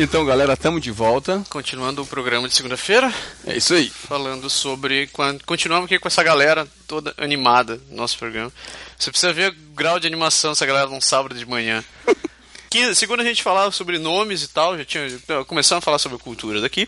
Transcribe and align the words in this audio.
Então, 0.00 0.24
galera, 0.24 0.52
estamos 0.52 0.80
de 0.80 0.92
volta. 0.92 1.44
Continuando 1.50 2.02
o 2.02 2.06
programa 2.06 2.48
de 2.48 2.54
segunda-feira, 2.54 3.12
É 3.44 3.56
isso 3.56 3.74
aí. 3.74 3.90
falando 3.90 4.48
sobre. 4.48 5.10
Continuamos 5.44 5.86
aqui 5.86 5.98
com 5.98 6.06
essa 6.06 6.22
galera 6.22 6.68
toda 6.86 7.12
animada 7.16 7.80
no 7.90 7.96
nosso 7.96 8.16
programa. 8.16 8.52
Você 8.96 9.10
precisa 9.10 9.32
ver 9.32 9.50
o 9.50 9.54
grau 9.74 9.98
de 9.98 10.06
animação 10.06 10.52
dessa 10.52 10.64
galera 10.64 10.88
num 10.88 11.00
sábado 11.00 11.34
de 11.34 11.44
manhã. 11.44 11.84
Segunda 12.94 13.22
a 13.24 13.26
gente 13.26 13.42
falava 13.42 13.72
sobre 13.72 13.98
nomes 13.98 14.44
e 14.44 14.48
tal, 14.48 14.78
já 14.78 14.84
tinha. 14.84 15.04
Começamos 15.46 15.82
a 15.82 15.84
falar 15.84 15.98
sobre 15.98 16.18
cultura 16.18 16.60
daqui. 16.60 16.86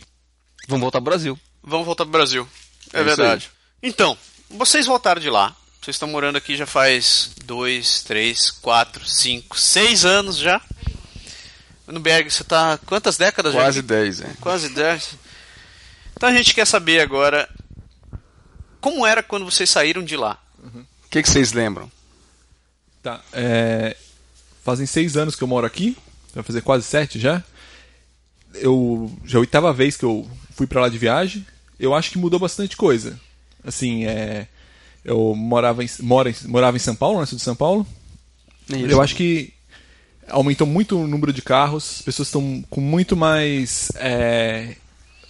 Vamos 0.69 0.83
voltar 0.83 0.99
pro 0.99 1.11
Brasil. 1.11 1.37
Vamos 1.65 1.87
voltar 1.87 2.05
pro 2.05 2.13
Brasil. 2.13 2.49
É, 2.93 3.01
É 3.01 3.03
verdade. 3.03 3.51
Então, 3.83 4.17
vocês 4.49 4.87
voltaram 4.87 5.21
de 5.21 5.31
lá. 5.31 5.57
Vocês 5.83 5.97
estão 5.97 6.09
morando 6.09 6.37
aqui 6.37 6.55
já 6.57 6.67
faz 6.67 7.31
dois, 7.45 8.03
três, 8.03 8.51
quatro, 8.53 9.05
cinco, 9.05 9.59
seis 9.59 10.05
anos 10.05 10.37
já. 10.37 10.61
No 11.91 12.01
Berg, 12.01 12.31
você 12.31 12.45
tá 12.45 12.79
quantas 12.87 13.17
décadas 13.17 13.53
já? 13.53 13.61
Quase 13.61 13.79
aqui? 13.81 13.89
10, 13.89 14.21
é. 14.21 14.31
Quase 14.41 14.69
10. 14.71 15.15
Então 16.17 16.29
a 16.29 16.33
gente 16.33 16.55
quer 16.55 16.67
saber 16.67 17.01
agora 17.01 17.49
como 18.81 19.07
era 19.07 19.23
quando 19.23 19.45
vocês 19.45 19.69
saíram 19.69 20.03
de 20.03 20.17
lá. 20.17 20.39
O 20.63 21.09
que, 21.11 21.23
que 21.23 21.29
vocês 21.31 21.53
lembram? 21.53 21.91
Tá. 23.03 23.21
é, 23.33 23.97
fazem 24.63 24.87
seis 24.87 25.17
anos 25.17 25.35
que 25.35 25.43
eu 25.43 25.49
moro 25.49 25.67
aqui. 25.67 25.97
Vai 26.35 26.45
fazer 26.45 26.61
quase 26.61 26.85
sete 26.85 27.19
já. 27.19 27.43
Eu 28.55 29.11
já 29.25 29.37
é 29.37 29.39
a 29.39 29.41
oitava 29.41 29.73
vez 29.73 29.97
que 29.97 30.05
eu 30.05 30.29
fui 30.55 30.67
pra 30.67 30.83
lá 30.83 30.89
de 30.89 30.99
viagem. 30.99 31.45
Eu 31.79 31.95
acho 31.95 32.11
que 32.11 32.19
mudou 32.19 32.39
bastante 32.39 32.77
coisa. 32.77 33.19
Assim, 33.65 34.05
é, 34.07 34.47
eu 35.05 35.35
morava 35.35 35.83
em, 35.83 35.89
moro 36.01 36.29
em- 36.29 36.35
morava 36.47 36.77
em 36.77 36.81
São 36.81 36.95
Paulo, 36.95 37.19
na 37.21 37.27
cidade 37.27 37.39
de 37.41 37.45
São 37.45 37.57
Paulo. 37.57 37.87
Eu 38.69 39.01
acho 39.03 39.17
que 39.17 39.53
aumentou 40.31 40.67
muito 40.67 40.99
o 40.99 41.07
número 41.07 41.33
de 41.33 41.43
carros, 41.43 41.97
as 41.99 42.03
pessoas 42.03 42.29
estão 42.29 42.65
com 42.71 42.81
muito 42.81 43.17
mais 43.17 43.91
é, 43.97 44.75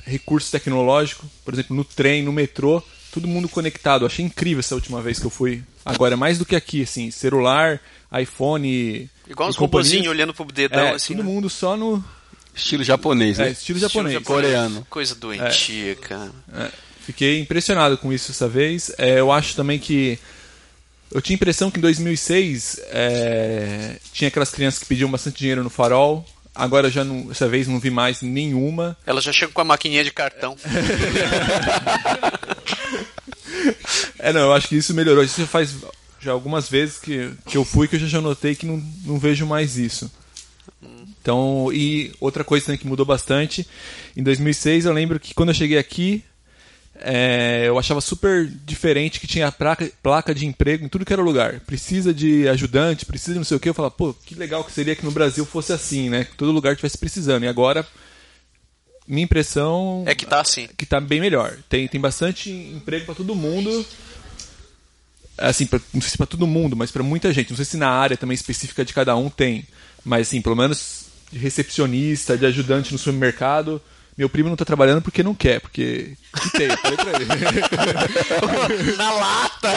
recurso 0.05 0.51
tecnológico, 0.51 1.27
por 1.45 1.55
exemplo, 1.55 1.75
no 1.77 1.85
trem, 1.85 2.23
no 2.23 2.33
metrô, 2.33 2.83
todo 3.13 3.27
mundo 3.27 3.49
conectado. 3.49 4.03
Eu 4.03 4.07
achei 4.07 4.25
incrível 4.25 4.61
essa 4.61 4.75
última 4.75 5.01
vez 5.03 5.19
que 5.19 5.27
eu 5.27 5.31
fui. 5.31 5.63
Agora, 5.85 6.17
mais 6.17 6.39
do 6.39 6.45
que 6.47 6.55
aqui, 6.55 6.83
assim, 6.83 7.11
celular, 7.11 7.81
iPhone. 8.21 9.09
Igual 9.29 9.49
uns 9.49 9.57
companhia. 9.57 9.83
robozinhos 9.83 10.07
olhando 10.09 10.35
pro 10.35 10.45
dedão 10.47 10.81
É, 10.81 10.91
assim. 10.95 11.15
todo 11.15 11.25
né? 11.25 11.31
mundo 11.33 11.49
só 11.51 11.77
no. 11.77 12.05
Estilo 12.55 12.83
japonês, 12.83 13.39
né? 13.39 13.49
É, 13.49 13.51
estilo 13.53 13.79
japonês. 13.79 14.23
Coreano. 14.25 14.85
Coisa 14.91 15.15
doentia, 15.15 15.95
cara. 15.95 16.33
É, 16.53 16.69
fiquei 17.07 17.41
impressionado 17.41 17.97
com 17.97 18.13
isso 18.13 18.33
essa 18.33 18.49
vez. 18.49 18.93
É, 18.99 19.21
eu 19.21 19.31
acho 19.31 19.55
também 19.55 19.79
que. 19.79 20.19
Eu 21.13 21.21
tinha 21.21 21.35
a 21.35 21.39
impressão 21.39 21.71
que 21.71 21.79
em 21.79 21.83
2006 21.83 22.81
é, 22.89 23.97
tinha 24.13 24.29
aquelas 24.29 24.51
crianças 24.51 24.81
que 24.81 24.87
pediam 24.87 25.11
bastante 25.11 25.39
dinheiro 25.39 25.65
no 25.65 25.71
farol. 25.71 26.25
Agora 26.55 26.91
já 26.91 27.05
não, 27.05 27.27
dessa 27.27 27.49
vez 27.49 27.67
não 27.67 27.81
vi 27.81 27.91
mais 27.91 28.23
nenhuma. 28.23 28.97
Ela 29.07 29.21
já 29.21 29.33
chega 29.33 29.53
com 29.53 29.61
a 29.61 29.65
maquininha 29.65 30.05
de 30.05 30.13
cartão. 30.13 30.57
É, 34.23 34.33
não, 34.33 34.43
eu 34.43 34.53
acho 34.53 34.69
que 34.69 34.77
isso 34.77 34.95
melhorou. 34.95 35.25
Isso 35.25 35.41
já 35.41 35.47
faz 35.47 35.75
já 36.21 36.33
algumas 36.33 36.69
vezes 36.69 36.99
que, 36.99 37.33
que 37.47 37.57
eu 37.57 37.65
fui 37.65 37.89
que 37.89 37.97
eu 37.97 38.01
já, 38.01 38.21
notei 38.21 38.55
que 38.55 38.67
não, 38.67 38.83
não 39.05 39.19
vejo 39.19 39.47
mais 39.47 39.79
isso. 39.79 40.11
Então, 41.21 41.71
e 41.73 42.13
outra 42.21 42.45
coisa 42.45 42.67
também 42.67 42.79
que 42.79 42.87
mudou 42.87 43.05
bastante, 43.05 43.67
em 44.17 44.23
2006 44.23 44.85
eu 44.85 44.93
lembro 44.93 45.19
que 45.19 45.35
quando 45.35 45.51
eu 45.51 45.55
cheguei 45.55 45.79
aqui, 45.79 46.25
é, 47.03 47.65
eu 47.67 47.79
achava 47.79 48.01
super 48.01 48.47
diferente 48.47 49.19
que 49.19 49.27
tinha 49.27 49.51
placa, 49.51 49.91
placa 50.03 50.35
de 50.35 50.45
emprego 50.47 50.85
em 50.85 50.89
tudo 50.89 51.05
que 51.05 51.13
era 51.13 51.23
lugar. 51.23 51.61
Precisa 51.61 52.13
de 52.13 52.49
ajudante, 52.49 53.07
precisa 53.07 53.33
de 53.33 53.39
não 53.39 53.45
sei 53.45 53.57
o 53.57 53.61
que. 53.61 53.69
Eu 53.69 53.75
falava, 53.75 53.95
pô, 53.95 54.13
que 54.13 54.35
legal 54.35 54.63
que 54.63 54.73
seria 54.73 54.95
que 54.95 55.05
no 55.05 55.11
Brasil 55.11 55.45
fosse 55.47 55.73
assim, 55.73 56.11
né? 56.11 56.25
Que 56.25 56.37
todo 56.37 56.53
lugar 56.53 56.77
tivesse 56.77 56.99
precisando. 56.99 57.45
E 57.45 57.49
agora, 57.49 57.87
minha 59.07 59.25
impressão 59.25 60.05
É 60.07 60.15
que 60.15 60.27
tá 60.27 60.41
assim. 60.41 60.69
que 60.77 60.85
tá 60.85 61.01
bem 61.01 61.21
melhor. 61.21 61.57
Tem, 61.69 61.89
tem 61.89 62.01
bastante 62.01 62.51
emprego 62.51 63.07
para 63.07 63.15
todo 63.15 63.35
mundo. 63.35 63.85
Assim, 65.39 65.65
pra, 65.65 65.81
não 65.95 66.03
sei 66.03 66.11
se 66.11 66.19
para 66.19 66.27
todo 66.27 66.47
mundo, 66.47 66.77
mas 66.77 66.91
para 66.91 67.03
muita 67.03 67.33
gente. 67.33 67.51
Não 67.51 67.57
sei 67.57 67.65
se 67.65 67.77
na 67.79 67.89
área 67.89 68.17
também 68.17 68.35
específica 68.35 68.85
de 68.85 68.93
cada 68.93 69.17
um 69.17 69.31
tem. 69.31 69.67
Mas 70.05 70.29
assim, 70.29 70.43
pelo 70.43 70.57
menos 70.57 71.07
de 71.33 71.39
recepcionista, 71.39 72.37
de 72.37 72.45
ajudante 72.45 72.93
no 72.93 72.99
supermercado. 72.99 73.81
Meu 74.21 74.29
primo 74.29 74.51
não 74.51 74.57
tá 74.57 74.67
trabalhando 74.67 75.01
porque 75.01 75.23
não 75.23 75.35
quer, 75.35 75.63
porque 75.63 76.15
que 76.43 76.51
tem, 76.51 76.69
falei 76.77 76.99
pra 76.99 77.13
ele. 77.13 77.25
Na 78.99 79.13
lata! 79.13 79.71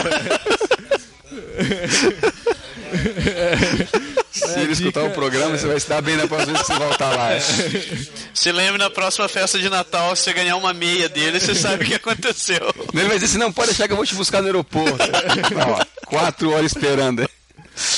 Se 4.30 4.60
ele 4.60 4.72
escutar 4.72 5.00
dica- 5.00 5.12
o 5.12 5.14
programa, 5.14 5.56
você 5.56 5.66
vai 5.66 5.80
se 5.80 5.88
dar 5.88 6.02
bem 6.02 6.18
na 6.18 6.26
próxima 6.28 6.52
vez 6.52 6.66
que 6.66 6.74
você 6.74 6.78
voltar 6.78 7.16
lá. 7.16 7.28
Se 8.34 8.52
lembra 8.52 8.76
na 8.76 8.90
próxima 8.90 9.26
festa 9.30 9.58
de 9.58 9.70
Natal, 9.70 10.14
você 10.14 10.30
ganhar 10.34 10.56
uma 10.56 10.74
meia 10.74 11.08
dele, 11.08 11.40
você 11.40 11.54
sabe 11.54 11.84
o 11.84 11.86
que 11.86 11.94
aconteceu. 11.94 12.60
Ele 12.92 13.04
vai 13.08 13.14
dizer 13.14 13.24
assim, 13.24 13.38
não, 13.38 13.50
pode 13.50 13.68
deixar 13.68 13.86
que 13.86 13.94
eu 13.94 13.96
vou 13.96 14.04
te 14.04 14.14
buscar 14.14 14.42
no 14.42 14.46
aeroporto. 14.48 14.98
Ó, 15.56 15.84
quatro 16.04 16.50
horas 16.50 16.66
esperando. 16.66 17.26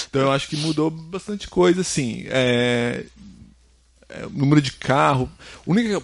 Então 0.09 0.23
eu 0.23 0.31
acho 0.31 0.47
que 0.47 0.57
mudou 0.57 0.91
bastante 0.93 1.49
coisa, 1.49 1.81
assim. 1.81 2.25
É... 2.29 3.05
é, 4.09 4.27
o 4.27 4.31
número 4.31 4.61
de 4.63 4.71
carro. 4.71 5.29
O 5.67 5.73
único 5.73 6.01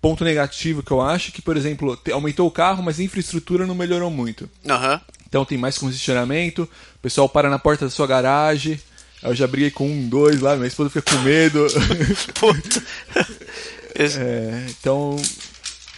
ponto 0.00 0.24
negativo 0.24 0.82
que 0.82 0.90
eu 0.90 1.00
acho 1.02 1.30
que, 1.32 1.42
por 1.42 1.56
exemplo, 1.56 1.98
aumentou 2.12 2.46
o 2.46 2.50
carro, 2.50 2.82
mas 2.82 2.98
a 2.98 3.02
infraestrutura 3.02 3.66
não 3.66 3.74
melhorou 3.74 4.10
muito. 4.10 4.48
Aham. 4.68 5.00
Então 5.28 5.44
tem 5.44 5.56
mais 5.58 5.78
congestionamento, 5.78 6.62
o 6.62 6.98
pessoal 7.02 7.28
para 7.28 7.48
na 7.50 7.58
porta 7.58 7.84
da 7.84 7.90
sua 7.90 8.06
garagem. 8.06 8.80
Eu 9.22 9.34
já 9.34 9.46
briguei 9.46 9.70
com 9.70 9.86
um, 9.86 10.08
dois 10.08 10.40
lá, 10.40 10.56
minha 10.56 10.66
esposa 10.66 10.88
fica 10.90 11.02
com 11.14 11.20
medo. 11.22 11.66
Puta. 12.38 12.82
É, 13.92 14.66
então, 14.70 15.16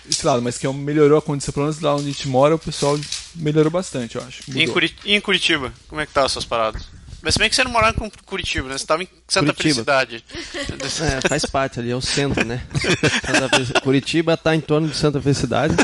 esse 0.09 0.27
lado, 0.27 0.43
mas 0.43 0.59
que 0.59 0.67
é 0.67 0.73
melhorou 0.73 1.19
a 1.19 1.23
condição, 1.23 1.53
pelo 1.53 1.67
menos 1.67 1.81
lá 1.81 1.95
onde 1.95 2.05
a 2.05 2.13
gente 2.13 2.27
mora, 2.27 2.55
o 2.55 2.59
pessoal 2.59 2.99
melhorou 3.37 3.71
bastante, 3.71 4.17
eu 4.17 4.23
acho. 4.23 4.43
E 4.49 4.53
em, 4.53 4.61
Mudou. 4.61 4.73
Curi- 4.73 4.95
e 5.05 5.15
em 5.15 5.21
Curitiba, 5.21 5.73
como 5.89 6.01
é 6.01 6.07
que 6.07 6.13
tá 6.13 6.25
as 6.25 6.33
suas 6.33 6.45
paradas? 6.45 6.83
Mas 7.23 7.35
se 7.35 7.39
bem 7.39 7.49
que 7.49 7.55
você 7.55 7.63
não 7.65 7.71
morava 7.71 8.05
em 8.05 8.11
Curitiba, 8.27 8.69
né? 8.69 8.77
Você 8.77 8.85
tava 8.87 9.03
em 9.05 9.09
Santa 9.29 9.53
Curitiba. 9.55 9.85
Felicidade. 9.85 10.25
É, 11.25 11.29
faz 11.29 11.47
parte 11.47 11.79
ali, 11.79 11.91
é 11.91 11.97
o 11.97 12.01
centro, 12.01 12.45
né? 12.45 12.61
Curitiba 13.83 14.37
tá 14.37 14.55
em 14.55 14.61
torno 14.61 14.89
de 14.89 14.97
Santa 14.97 15.21
Felicidade. 15.21 15.75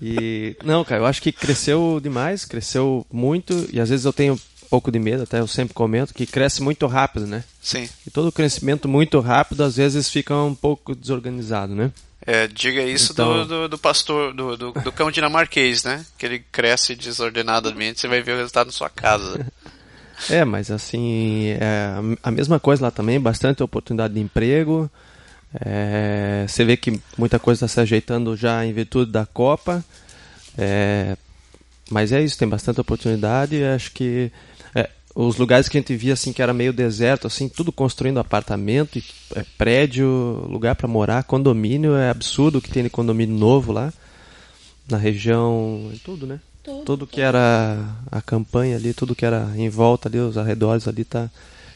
E 0.00 0.56
não, 0.64 0.84
cara, 0.84 1.00
eu 1.00 1.06
acho 1.06 1.22
que 1.22 1.30
cresceu 1.30 2.00
demais, 2.02 2.44
cresceu 2.44 3.06
muito 3.10 3.68
e 3.72 3.80
às 3.80 3.88
vezes 3.88 4.04
eu 4.04 4.12
tenho 4.12 4.34
um 4.34 4.68
pouco 4.68 4.90
de 4.90 4.98
medo, 4.98 5.22
até 5.22 5.38
eu 5.38 5.46
sempre 5.46 5.74
comento 5.74 6.12
que 6.12 6.26
cresce 6.26 6.60
muito 6.60 6.86
rápido, 6.86 7.26
né? 7.26 7.44
Sim. 7.62 7.88
E 8.06 8.10
todo 8.10 8.32
crescimento 8.32 8.88
muito 8.88 9.20
rápido 9.20 9.62
às 9.62 9.76
vezes 9.76 10.08
fica 10.10 10.34
um 10.34 10.54
pouco 10.54 10.94
desorganizado, 10.94 11.74
né? 11.74 11.92
É, 12.24 12.46
diga 12.48 12.82
isso 12.82 13.12
Então- 13.12 13.38
do, 13.38 13.46
do, 13.46 13.68
do 13.70 13.78
pastor, 13.78 14.32
do, 14.34 14.56
do, 14.56 14.72
do 14.72 14.92
cão 14.92 15.10
dinamarquês, 15.10 15.84
né? 15.84 16.04
Que 16.18 16.26
ele 16.26 16.38
cresce 16.50 16.94
desordenadamente, 16.96 18.00
você 18.00 18.08
vai 18.08 18.22
ver 18.22 18.32
o 18.34 18.38
resultado 18.38 18.66
na 18.66 18.72
sua 18.72 18.90
casa. 18.90 19.46
É, 20.30 20.44
mas 20.44 20.70
assim, 20.70 21.48
é 21.48 21.94
a 22.22 22.30
mesma 22.30 22.60
coisa 22.60 22.84
lá 22.84 22.90
também, 22.90 23.20
bastante 23.20 23.62
oportunidade 23.62 24.14
de 24.14 24.20
emprego. 24.20 24.90
É, 25.54 26.46
você 26.48 26.64
vê 26.64 26.76
que 26.76 26.98
muita 27.16 27.38
coisa 27.38 27.64
está 27.64 27.74
se 27.74 27.80
ajeitando 27.80 28.36
já 28.36 28.64
em 28.64 28.72
virtude 28.72 29.10
da 29.10 29.26
Copa. 29.26 29.84
É, 30.56 31.16
mas 31.90 32.12
é 32.12 32.22
isso, 32.22 32.38
tem 32.38 32.48
bastante 32.48 32.80
oportunidade. 32.80 33.62
Acho 33.62 33.92
que 33.92 34.32
é, 34.74 34.88
os 35.14 35.36
lugares 35.36 35.68
que 35.68 35.76
a 35.76 35.80
gente 35.80 35.94
via 35.94 36.14
assim 36.14 36.32
que 36.32 36.40
era 36.42 36.54
meio 36.54 36.72
deserto, 36.72 37.26
assim, 37.26 37.48
tudo 37.48 37.70
construindo 37.70 38.18
apartamento, 38.18 39.02
é, 39.34 39.44
prédio, 39.58 40.06
lugar 40.48 40.74
para 40.74 40.88
morar, 40.88 41.24
condomínio, 41.24 41.96
é 41.96 42.08
absurdo 42.10 42.58
o 42.58 42.62
que 42.62 42.70
tem 42.70 42.84
de 42.84 42.90
condomínio 42.90 43.36
novo 43.36 43.72
lá 43.72 43.92
na 44.88 44.96
região, 44.96 45.90
tudo, 46.04 46.26
né? 46.26 46.40
Tudo. 46.62 46.84
Tudo 46.84 47.06
que 47.06 47.20
era 47.20 47.78
a 48.10 48.22
campanha 48.22 48.76
ali, 48.76 48.94
tudo 48.94 49.14
que 49.14 49.24
era 49.24 49.50
em 49.56 49.68
volta 49.68 50.08
ali, 50.08 50.18
os 50.18 50.38
arredores 50.38 50.86
ali, 50.86 51.04
tá, 51.04 51.28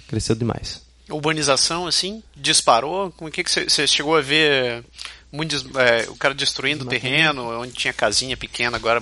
cresceu 0.09 0.35
demais. 0.37 0.81
Urbanização, 1.09 1.87
assim, 1.87 2.23
disparou? 2.37 3.11
Como 3.13 3.31
que, 3.31 3.43
que 3.45 3.51
você, 3.51 3.87
chegou 3.87 4.17
a 4.17 4.21
ver 4.21 4.85
muito 5.33 5.55
é, 5.79 6.09
o 6.09 6.17
cara 6.17 6.35
destruindo 6.35 6.85
o 6.85 6.89
terreno, 6.89 7.45
onde 7.61 7.73
tinha 7.73 7.93
casinha 7.93 8.37
pequena, 8.37 8.77
agora 8.77 9.01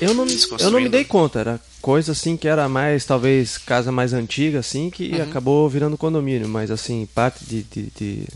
Eu 0.00 0.12
não, 0.14 0.26
eu 0.58 0.70
não 0.70 0.80
me 0.80 0.88
dei 0.88 1.04
conta, 1.04 1.40
era 1.40 1.60
coisa 1.80 2.12
assim 2.12 2.36
que 2.36 2.48
era 2.48 2.68
mais, 2.68 3.04
talvez, 3.04 3.56
casa 3.58 3.92
mais 3.92 4.12
antiga, 4.12 4.58
assim, 4.58 4.90
que 4.90 5.20
acabou 5.20 5.68
virando 5.68 5.96
condomínio, 5.96 6.48
mas 6.48 6.70
assim, 6.70 7.06
parte 7.14 7.44
de, 7.44 7.62
de, 7.62 7.82
de, 7.98 8.26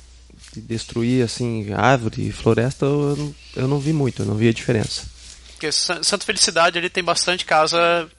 de 0.55 0.61
destruir, 0.61 1.25
assim, 1.25 1.73
árvore 1.73 2.29
e 2.29 2.32
floresta, 2.32 2.87
eu, 2.87 3.17
não- 3.17 3.35
eu 3.56 3.69
não 3.69 3.79
vi 3.81 3.93
muito, 3.93 4.23
eu 4.23 4.26
não 4.26 4.35
vi 4.37 4.49
a 4.49 4.53
diferença. 4.53 5.05
Porque 5.60 5.70
Sa- 5.70 6.02
Santa 6.02 6.24
Felicidade 6.24 6.78
ele 6.78 6.88
tem 6.88 7.04
bastante 7.04 7.44
casa 7.44 8.10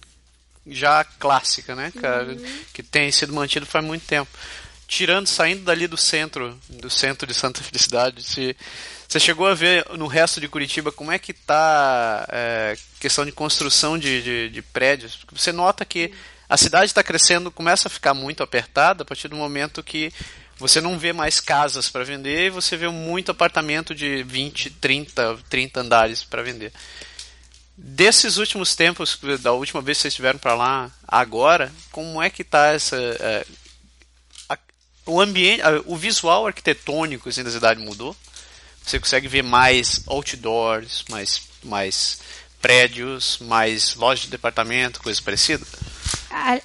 já 0.68 1.04
clássica, 1.04 1.74
né, 1.74 1.92
cara? 2.00 2.38
Que 2.72 2.84
tem 2.84 3.12
sido 3.12 3.34
mantido 3.34 3.66
faz 3.66 3.84
muito 3.84 4.06
tempo. 4.06 4.30
Tirando, 4.88 5.26
saindo 5.26 5.64
dali 5.64 5.88
do 5.88 5.98
centro, 5.98 6.56
do 6.70 6.88
centro 6.88 7.26
de 7.26 7.34
Santa 7.34 7.64
Felicidade, 7.64 8.22
se, 8.22 8.56
você 9.08 9.20
chegou 9.20 9.48
a 9.48 9.56
ver 9.56 9.88
no 9.98 10.06
resto 10.06 10.40
de 10.40 10.48
Curitiba 10.48 10.92
como 10.92 11.12
é 11.12 11.18
que 11.18 11.34
tá 11.34 12.28
é, 12.30 12.78
questão 13.00 13.26
de 13.26 13.32
construção 13.32 13.98
de, 13.98 14.22
de, 14.22 14.50
de 14.50 14.62
prédios? 14.62 15.18
Você 15.32 15.52
nota 15.52 15.84
que 15.84 16.14
a 16.48 16.58
cidade 16.58 16.86
está 16.92 17.02
crescendo, 17.02 17.50
começa 17.50 17.88
a 17.88 17.92
ficar 17.92 18.14
muito 18.14 18.44
apertada 18.44 19.02
a 19.02 19.06
partir 19.06 19.30
do 19.30 19.36
momento 19.36 19.82
que 19.82 20.14
você 20.60 20.80
não 20.80 21.00
vê 21.00 21.12
mais 21.12 21.40
casas 21.40 21.90
para 21.90 22.04
vender 22.04 22.48
e 22.48 22.50
você 22.52 22.78
vê 22.78 22.88
muito 22.88 23.32
apartamento 23.32 23.96
de 23.96 24.22
20, 24.22 24.70
30, 24.70 25.40
30 25.50 25.80
andares 25.80 26.24
para 26.24 26.44
vender. 26.44 26.72
Desses 27.84 28.38
últimos 28.38 28.76
tempos, 28.76 29.18
da 29.42 29.54
última 29.54 29.82
vez 29.82 29.98
que 29.98 30.04
vocês 30.04 30.12
estiveram 30.14 30.38
para 30.38 30.54
lá, 30.54 30.92
agora, 31.08 31.72
como 31.92 32.22
é 32.22 32.30
que 32.30 32.44
tá 32.44 32.68
essa 32.68 32.96
é, 32.96 33.46
a- 34.48 34.58
o 35.08 35.20
ambiente, 35.20 35.64
a- 35.64 35.82
o 35.88 35.96
visual 35.98 36.46
arquitetônico 36.46 37.28
assim, 37.28 37.44
da 37.44 37.50
cidade 37.50 37.82
mudou? 37.82 38.16
Você 38.86 39.00
consegue 39.00 39.28
ver 39.28 39.42
mais 39.44 40.04
outdoors, 40.08 41.04
mais 41.10 41.42
mais 41.64 42.20
prédios, 42.62 43.40
mais 43.42 43.96
lojas 43.96 44.26
de 44.26 44.30
departamento, 44.32 45.02
coisas 45.02 45.20
parecidas? 45.20 45.68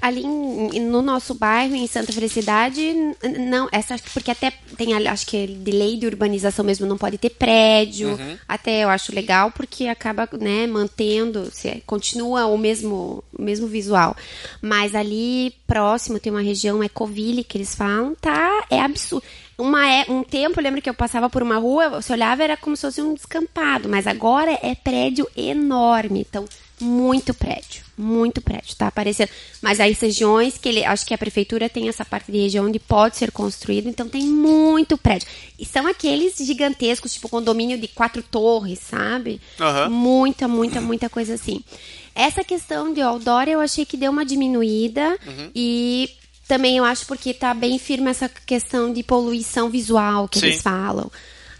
Ali 0.00 0.22
em- 0.24 0.80
no 0.80 1.02
nosso 1.02 1.34
bairro, 1.34 1.74
em 1.74 1.86
Santa 1.86 2.12
Felicidade, 2.12 2.94
não, 3.48 3.68
essa 3.72 3.96
porque 4.12 4.30
até 4.30 4.52
tem 4.76 4.94
acho 5.08 5.26
que 5.26 5.46
de 5.46 5.70
lei 5.72 5.96
de 5.96 6.06
urbanização 6.06 6.64
mesmo 6.64 6.86
não 6.86 6.96
pode 6.96 7.18
ter 7.18 7.30
prédio. 7.30 8.18
Até 8.48 8.84
eu 8.84 8.88
acho 8.88 9.14
legal 9.14 9.50
porque 9.50 9.86
acaba, 9.88 10.28
né, 10.40 10.66
mantendo, 10.66 11.50
se 11.52 11.82
continua 11.86 12.46
o 12.46 12.56
mesmo 12.56 13.22
o 13.36 13.42
mesmo 13.42 13.66
visual. 13.66 14.16
Mas 14.62 14.94
ali 14.94 15.52
próximo 15.66 16.18
tem 16.20 16.32
uma 16.32 16.42
região 16.42 16.82
Ecoville 16.82 17.44
que 17.44 17.58
eles 17.58 17.74
falam, 17.74 18.14
tá, 18.20 18.64
é 18.70 18.80
absurdo. 18.80 19.24
Uma 19.58 19.88
é, 19.90 20.04
um 20.08 20.22
tempo, 20.22 20.60
eu 20.60 20.64
lembro 20.64 20.82
que 20.82 20.88
eu 20.90 20.94
passava 20.94 21.30
por 21.30 21.42
uma 21.42 21.56
rua, 21.56 21.88
você 21.88 22.12
olhava 22.12 22.44
era 22.44 22.56
como 22.58 22.76
se 22.76 22.82
fosse 22.82 23.00
um 23.00 23.14
descampado, 23.14 23.88
mas 23.88 24.06
agora 24.06 24.50
é 24.62 24.74
prédio 24.74 25.26
enorme. 25.36 26.20
Então, 26.28 26.44
muito 26.80 27.32
prédio, 27.32 27.84
muito 27.96 28.40
prédio, 28.40 28.76
tá 28.76 28.88
aparecendo. 28.88 29.30
Mas 29.62 29.80
as 29.80 29.98
regiões 29.98 30.58
que 30.58 30.68
ele, 30.68 30.84
acho 30.84 31.06
que 31.06 31.14
a 31.14 31.18
prefeitura 31.18 31.68
tem 31.68 31.88
essa 31.88 32.04
parte 32.04 32.30
de 32.30 32.38
região 32.38 32.66
onde 32.66 32.78
pode 32.78 33.16
ser 33.16 33.30
construído, 33.32 33.88
então 33.88 34.08
tem 34.08 34.22
muito 34.22 34.98
prédio. 34.98 35.28
E 35.58 35.64
são 35.64 35.86
aqueles 35.86 36.36
gigantescos, 36.36 37.14
tipo 37.14 37.28
condomínio 37.28 37.78
de 37.78 37.88
quatro 37.88 38.22
torres, 38.22 38.78
sabe? 38.78 39.40
Aham. 39.58 39.88
Muita, 39.88 40.46
muita, 40.46 40.80
muita 40.80 41.08
coisa 41.08 41.34
assim. 41.34 41.62
Essa 42.14 42.42
questão 42.42 42.92
de 42.92 43.00
outdoor 43.00 43.48
eu 43.48 43.60
achei 43.60 43.84
que 43.84 43.96
deu 43.96 44.10
uma 44.10 44.24
diminuída 44.24 45.18
e 45.54 46.10
também 46.48 46.76
eu 46.76 46.84
acho 46.84 47.06
porque 47.06 47.34
tá 47.34 47.52
bem 47.52 47.78
firme 47.78 48.10
essa 48.10 48.28
questão 48.28 48.92
de 48.92 49.02
poluição 49.02 49.68
visual 49.68 50.28
que 50.28 50.38
Sim. 50.38 50.46
eles 50.46 50.62
falam. 50.62 51.10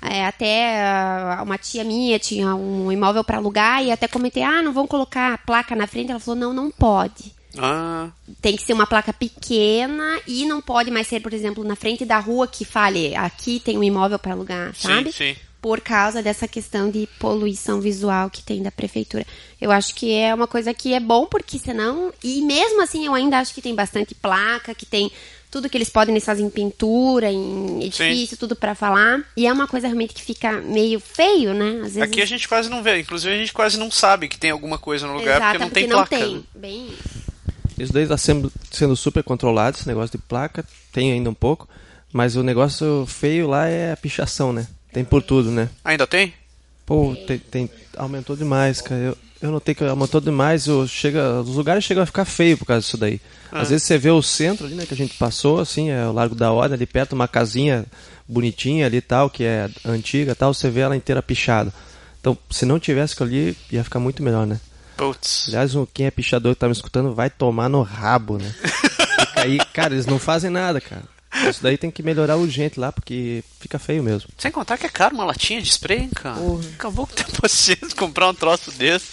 É, 0.03 0.25
até 0.27 0.83
ah, 0.83 1.41
uma 1.43 1.59
tia 1.59 1.83
minha 1.85 2.19
tinha 2.19 2.55
um 2.55 2.93
imóvel 2.93 3.25
para 3.25 3.39
alugar 3.39 3.83
e 3.83 3.91
até 3.91 4.07
comentei, 4.07 4.43
ah, 4.43 4.63
não 4.63 4.73
vão 4.73 4.87
colocar 4.87 5.39
placa 5.45 5.75
na 5.75 5.87
frente. 5.87 6.11
Ela 6.11 6.21
falou, 6.21 6.39
não, 6.39 6.53
não 6.53 6.71
pode. 6.71 7.35
Ah, 7.59 8.11
Tem 8.43 8.55
que 8.55 8.63
ser 8.63 8.75
uma 8.75 8.87
placa 8.87 9.13
pequena 9.13 10.21
e 10.27 10.45
não 10.45 10.61
pode 10.61 10.91
mais 10.91 11.07
ser, 11.07 11.21
por 11.21 11.33
exemplo, 11.33 11.65
na 11.65 11.75
frente 11.75 12.05
da 12.05 12.19
rua 12.19 12.47
que 12.47 12.65
fale, 12.65 13.17
aqui 13.17 13.59
tem 13.61 13.79
um 13.79 13.83
imóvel 13.85 14.19
para 14.19 14.33
alugar, 14.33 14.75
Sim, 14.75 14.89
sabe? 14.89 15.13
sim. 15.13 15.35
Por 15.63 15.81
causa 15.81 16.23
dessa 16.23 16.47
questão 16.47 16.91
de 16.91 17.09
poluição 17.19 17.81
visual 17.81 18.31
que 18.31 18.43
tem 18.43 18.63
da 18.63 18.71
prefeitura. 18.71 19.27
Eu 19.61 19.73
acho 19.73 19.95
que 19.95 20.13
é 20.13 20.33
uma 20.33 20.47
coisa 20.47 20.73
que 20.73 20.93
é 20.95 21.01
bom, 21.01 21.27
porque 21.27 21.59
senão. 21.59 22.13
E 22.23 22.41
mesmo 22.43 22.83
assim, 22.83 23.05
eu 23.07 23.15
ainda 23.15 23.39
acho 23.39 23.53
que 23.53 23.63
tem 23.63 23.75
bastante 23.75 24.15
placa, 24.15 24.75
que 24.75 24.87
tem 24.87 25.11
tudo 25.51 25.69
que 25.69 25.77
eles 25.77 25.89
podem, 25.89 26.15
eles 26.15 26.25
fazem 26.25 26.47
em 26.47 26.51
pintura, 26.51 27.31
em 27.31 27.83
edifício, 27.85 28.37
tudo 28.37 28.55
para 28.57 28.75
falar. 28.75 29.25
E 29.37 29.47
é 29.47 29.53
uma 29.53 29.67
coisa 29.67 29.87
realmente 29.87 30.13
que 30.15 30.23
fica 30.23 30.61
meio 30.61 31.01
feio, 31.01 31.55
né? 31.55 31.77
Às 31.85 31.95
vezes. 31.95 32.03
aqui 32.03 32.21
a 32.21 32.27
gente 32.27 32.47
quase 32.49 32.69
não 32.69 32.83
vê, 32.83 32.99
inclusive 33.01 33.35
a 33.35 33.39
gente 33.39 33.53
quase 33.53 33.79
não 33.79 33.91
sabe 33.91 34.29
que 34.29 34.39
tem 34.39 34.51
alguma 34.51 34.79
coisa 34.79 35.07
no 35.07 35.15
lugar 35.15 35.37
Exato, 35.37 35.51
porque 35.59 35.65
não 35.65 35.71
tem 35.71 35.87
não 35.87 35.97
placa. 36.07 36.19
tem. 36.19 36.35
né? 36.37 36.43
Bem 36.55 36.89
Isso 37.79 37.93
daí 37.93 38.03
está 38.03 38.17
sendo, 38.19 38.53
sendo 38.71 38.97
super 38.97 39.23
controlado, 39.23 39.77
esse 39.79 39.87
negócio 39.89 40.19
de 40.19 40.25
placa, 40.25 40.65
tem 40.93 41.13
ainda 41.13 41.31
um 41.31 41.35
pouco, 41.35 41.69
mas 42.13 42.37
o 42.37 42.43
negócio 42.43 43.05
feio 43.07 43.47
lá 43.49 43.67
é 43.67 43.93
a 43.93 43.97
pichação, 43.97 44.53
né? 44.53 44.67
Tem 44.93 45.05
por 45.05 45.23
tudo, 45.23 45.51
né? 45.51 45.69
Ainda 45.85 46.07
tem? 46.07 46.33
Pô, 46.87 47.15
tem, 47.27 47.39
tem- 47.39 47.71
aumentou 47.97 48.37
demais, 48.37 48.81
cara. 48.81 49.01
Eu, 49.01 49.19
eu 49.41 49.51
notei 49.51 49.75
que 49.75 49.85
aumentou 49.85 50.21
demais. 50.21 50.67
Eu, 50.67 50.87
chega, 50.87 51.41
os 51.41 51.57
lugares 51.57 51.85
chegam 51.85 52.03
a 52.03 52.07
ficar 52.07 52.25
feio 52.25 52.57
por 52.57 52.65
causa 52.65 52.81
disso 52.81 52.97
daí. 52.97 53.21
Às 53.51 53.71
vezes 53.71 53.87
você 53.87 53.97
vê 53.97 54.11
o 54.11 54.23
centro 54.23 54.67
ali, 54.67 54.75
né, 54.75 54.85
que 54.87 54.95
a 54.95 54.97
gente 54.97 55.15
passou, 55.17 55.61
assim, 55.61 55.91
é 55.91 56.07
o 56.07 56.13
Largo 56.13 56.35
da 56.35 56.53
Ordem, 56.53 56.75
ali 56.75 56.87
perto, 56.87 57.13
uma 57.13 57.29
casinha 57.29 57.87
bonitinha 58.29 58.87
ali 58.87 58.99
e 58.99 59.03
tal, 59.03 59.31
que 59.31 59.45
é 59.45 59.71
antiga 59.85 60.33
e 60.33 60.35
tal, 60.35 60.53
você 60.53 60.69
vê 60.69 60.81
ela 60.81 60.97
inteira 60.97 61.23
pichada. 61.23 61.73
Então, 62.21 62.37
se 62.51 62.67
não 62.67 62.79
tivesse 62.79 63.15
aquilo 63.15 63.29
ali, 63.29 63.57
ia 63.71 63.85
ficar 63.85 64.01
muito 64.01 64.23
melhor, 64.23 64.47
né? 64.47 64.61
Putz. 64.97 65.47
Aliás, 65.49 65.73
quem 65.93 66.07
é 66.07 66.11
pichador 66.11 66.55
que 66.55 66.61
tá 66.61 66.67
me 66.67 66.73
escutando 66.73 67.15
vai 67.15 67.31
tomar 67.31 67.69
no 67.69 67.83
rabo, 67.83 68.39
né? 68.39 68.53
Fica 68.61 69.43
aí, 69.43 69.59
cara, 69.73 69.95
eles 69.95 70.07
não 70.07 70.19
fazem 70.19 70.51
nada, 70.51 70.81
cara. 70.81 71.05
Isso 71.49 71.63
daí 71.63 71.77
tem 71.77 71.91
que 71.91 72.03
melhorar 72.03 72.37
urgente 72.37 72.79
lá, 72.81 72.91
porque 72.93 73.43
fica 73.61 73.79
feio 73.79 74.03
mesmo. 74.03 74.29
Sem 74.39 74.51
contar 74.51 74.79
que 74.79 74.87
é 74.87 74.89
caro 74.89 75.15
uma 75.15 75.25
latinha 75.25 75.61
de 75.61 75.69
spray, 75.69 75.99
hein, 76.05 76.11
cara. 76.15 76.39
Acabou 76.75 77.07
com 77.07 77.15
ter 77.15 77.27
paciência 77.41 77.87
de 77.89 77.95
comprar 77.95 78.29
um 78.29 78.35
troço 78.35 78.71
desse. 78.73 79.07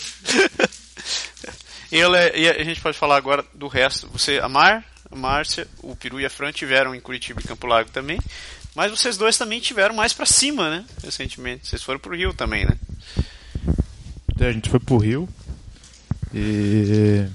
e, 1.92 1.98
ela- 2.00 2.36
e 2.38 2.48
a 2.50 2.64
gente 2.64 2.82
pode 2.82 2.98
falar 2.98 3.18
agora 3.18 3.46
do 3.54 3.68
resto. 3.68 4.08
Você, 4.10 4.40
a 4.40 4.48
Mar, 4.50 4.84
a 5.12 5.16
Márcia, 5.16 5.68
o 5.82 5.96
Peru 5.96 6.20
e 6.20 6.26
a 6.26 6.30
Fran 6.30 6.52
tiveram 6.52 6.96
em 6.96 7.00
Curitiba 7.02 7.42
e 7.42 7.48
Campo 7.48 7.68
Largo 7.68 7.92
também. 7.92 8.20
Mas 8.76 8.90
vocês 8.92 9.18
dois 9.18 9.38
também 9.38 9.60
tiveram 9.60 9.94
mais 9.94 10.14
pra 10.14 10.26
cima, 10.26 10.70
né? 10.70 10.86
Recentemente. 11.04 11.68
Vocês 11.68 11.84
foram 11.84 12.00
pro 12.00 12.16
Rio 12.16 12.34
também, 12.34 12.66
né? 12.66 12.76
Daí 14.36 14.50
a 14.50 14.52
gente 14.54 14.70
foi 14.70 14.80
pro 14.80 14.98
Rio 14.98 15.30
e 16.34 17.28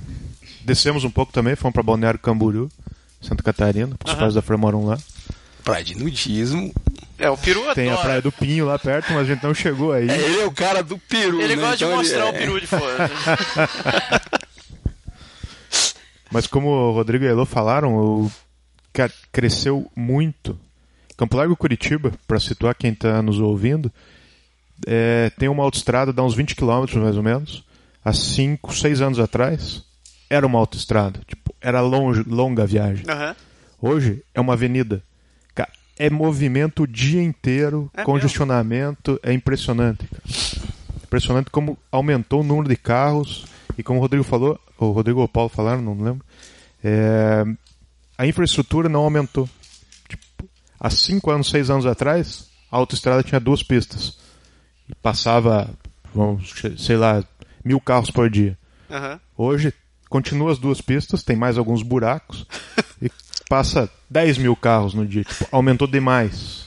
descemos 0.65 1.05
um 1.05 1.11
pouco 1.11 1.33
também, 1.33 1.55
fomos 1.55 1.73
pra 1.75 1.83
Balneário 1.83 2.19
Camboriú, 2.19 2.69
Santa 3.21 3.43
Catarina, 3.43 3.89
porque 3.97 4.07
os 4.11 4.13
Aham. 4.13 4.21
pais 4.21 4.35
da 4.35 4.43
Fran 4.43 4.57
moram 4.59 4.87
lá. 4.87 4.99
Praia 5.65 5.85
de 5.85 5.97
nudismo. 5.97 6.73
É, 7.19 7.29
o 7.29 7.37
Peru 7.37 7.63
Tem 7.75 7.89
a 7.89 7.93
adora. 7.93 8.07
Praia 8.07 8.23
do 8.23 8.31
Pinho 8.33 8.65
lá 8.65 8.79
perto, 8.79 9.13
mas 9.13 9.23
a 9.29 9.35
gente 9.35 9.43
não 9.43 9.53
chegou 9.53 9.93
aí. 9.93 10.09
Ele 10.09 10.41
é 10.41 10.47
o 10.47 10.53
cara 10.53 10.83
do 10.83 10.97
peru, 10.99 11.41
Ele 11.41 11.57
né? 11.57 11.63
gosta 11.63 11.77
Então 11.85 11.91
de 11.91 11.97
mostrar 11.97 12.29
ele 12.29 12.31
o 12.31 12.35
é- 12.35 12.39
peru 12.39 12.61
de 12.61 12.67
fora. 12.67 13.11
Mas 16.31 16.47
como 16.47 16.69
o 16.69 16.93
Rodrigo 16.93 17.25
e 17.25 17.29
a 17.29 17.31
Elô 17.31 17.47
falaram, 17.47 17.95
o... 17.97 18.31
cresceu 19.33 19.91
muito. 19.97 20.59
Campo 21.17 21.37
Largo 21.37 21.57
Curitiba, 21.57 22.13
para 22.27 22.39
situar 22.39 22.75
quem 22.75 22.93
está 22.93 23.23
nos 23.23 23.41
ouvindo, 23.41 23.91
é, 24.87 25.31
tem 25.39 25.49
uma 25.49 25.65
autoestrada, 25.65 26.13
dá 26.13 26.23
uns 26.23 26.35
20 26.35 26.55
km 26.55 26.85
mais 26.97 27.17
ou 27.17 27.23
menos. 27.23 27.65
Há 28.05 28.13
5, 28.13 28.73
6 28.75 29.01
anos 29.01 29.19
atrás, 29.19 29.83
era 30.31 30.47
uma 30.47 30.59
autoestrada. 30.59 31.21
Tipo, 31.27 31.48
era 31.61 31.81
longe, 31.81 32.23
longa 32.27 32.63
a 32.63 32.67
viagem. 32.67 33.05
Aham. 33.09 33.35
Hoje 33.81 34.23
é 34.35 34.41
uma 34.41 34.55
avenida. 34.55 35.03
Cara, 35.55 35.71
é 35.99 36.11
movimento 36.11 36.83
o 36.83 36.87
dia 36.87 37.23
inteiro, 37.23 37.91
É 37.95 38.03
congestionamento, 38.03 39.19
é 39.23 39.33
impressionante. 39.33 40.07
cara. 40.07 40.23
Impressionante 41.05 41.51
como 41.51 41.79
aumentou 41.91 42.41
o 42.41 42.45
número 42.45 42.69
de 42.69 42.77
carros 42.77 43.47
e 43.77 43.83
como 43.83 43.99
o 43.99 44.03
Rodrigo 44.03 44.25
falou, 44.25 44.59
o 44.79 44.91
Rodrigo 44.91 45.21
ou 45.21 45.25
o 45.25 45.29
Paulo 45.29 45.49
falaram, 45.49 45.81
não 45.81 45.95
lembro, 45.95 46.25
é, 46.85 47.45
a 48.17 48.27
infraestrutura 48.27 48.89
não 48.89 49.01
aumentou. 49.01 49.49
Tipo, 50.09 50.49
há 50.79 50.91
5 50.91 51.31
anos, 51.31 51.49
6 51.51 51.71
anos 51.71 51.87
atrás, 51.87 52.49
a 52.71 52.77
autoestrada 52.77 53.23
tinha 53.23 53.41
duas 53.41 53.63
pistas. 53.63 54.19
E 54.89 54.95
passava, 54.97 55.71
vamos, 56.15 56.53
sei 56.79 56.97
lá, 56.97 57.23
mil 57.65 57.81
carros 57.81 58.11
por 58.11 58.29
dia. 58.29 58.59
Aham. 58.91 59.21
Hoje 59.37 59.73
continua 60.09 60.53
as 60.53 60.59
duas 60.59 60.81
pistas, 60.81 61.23
tem 61.23 61.37
mais 61.37 61.59
alguns 61.59 61.83
buracos 61.83 62.47
e 63.01 63.11
passa 63.49 63.91
10 64.11 64.39
mil 64.39 64.57
carros 64.57 64.95
no 64.95 65.07
dia. 65.07 65.25
Tipo, 65.25 65.47
aumentou 65.51 65.87
demais. 65.87 66.67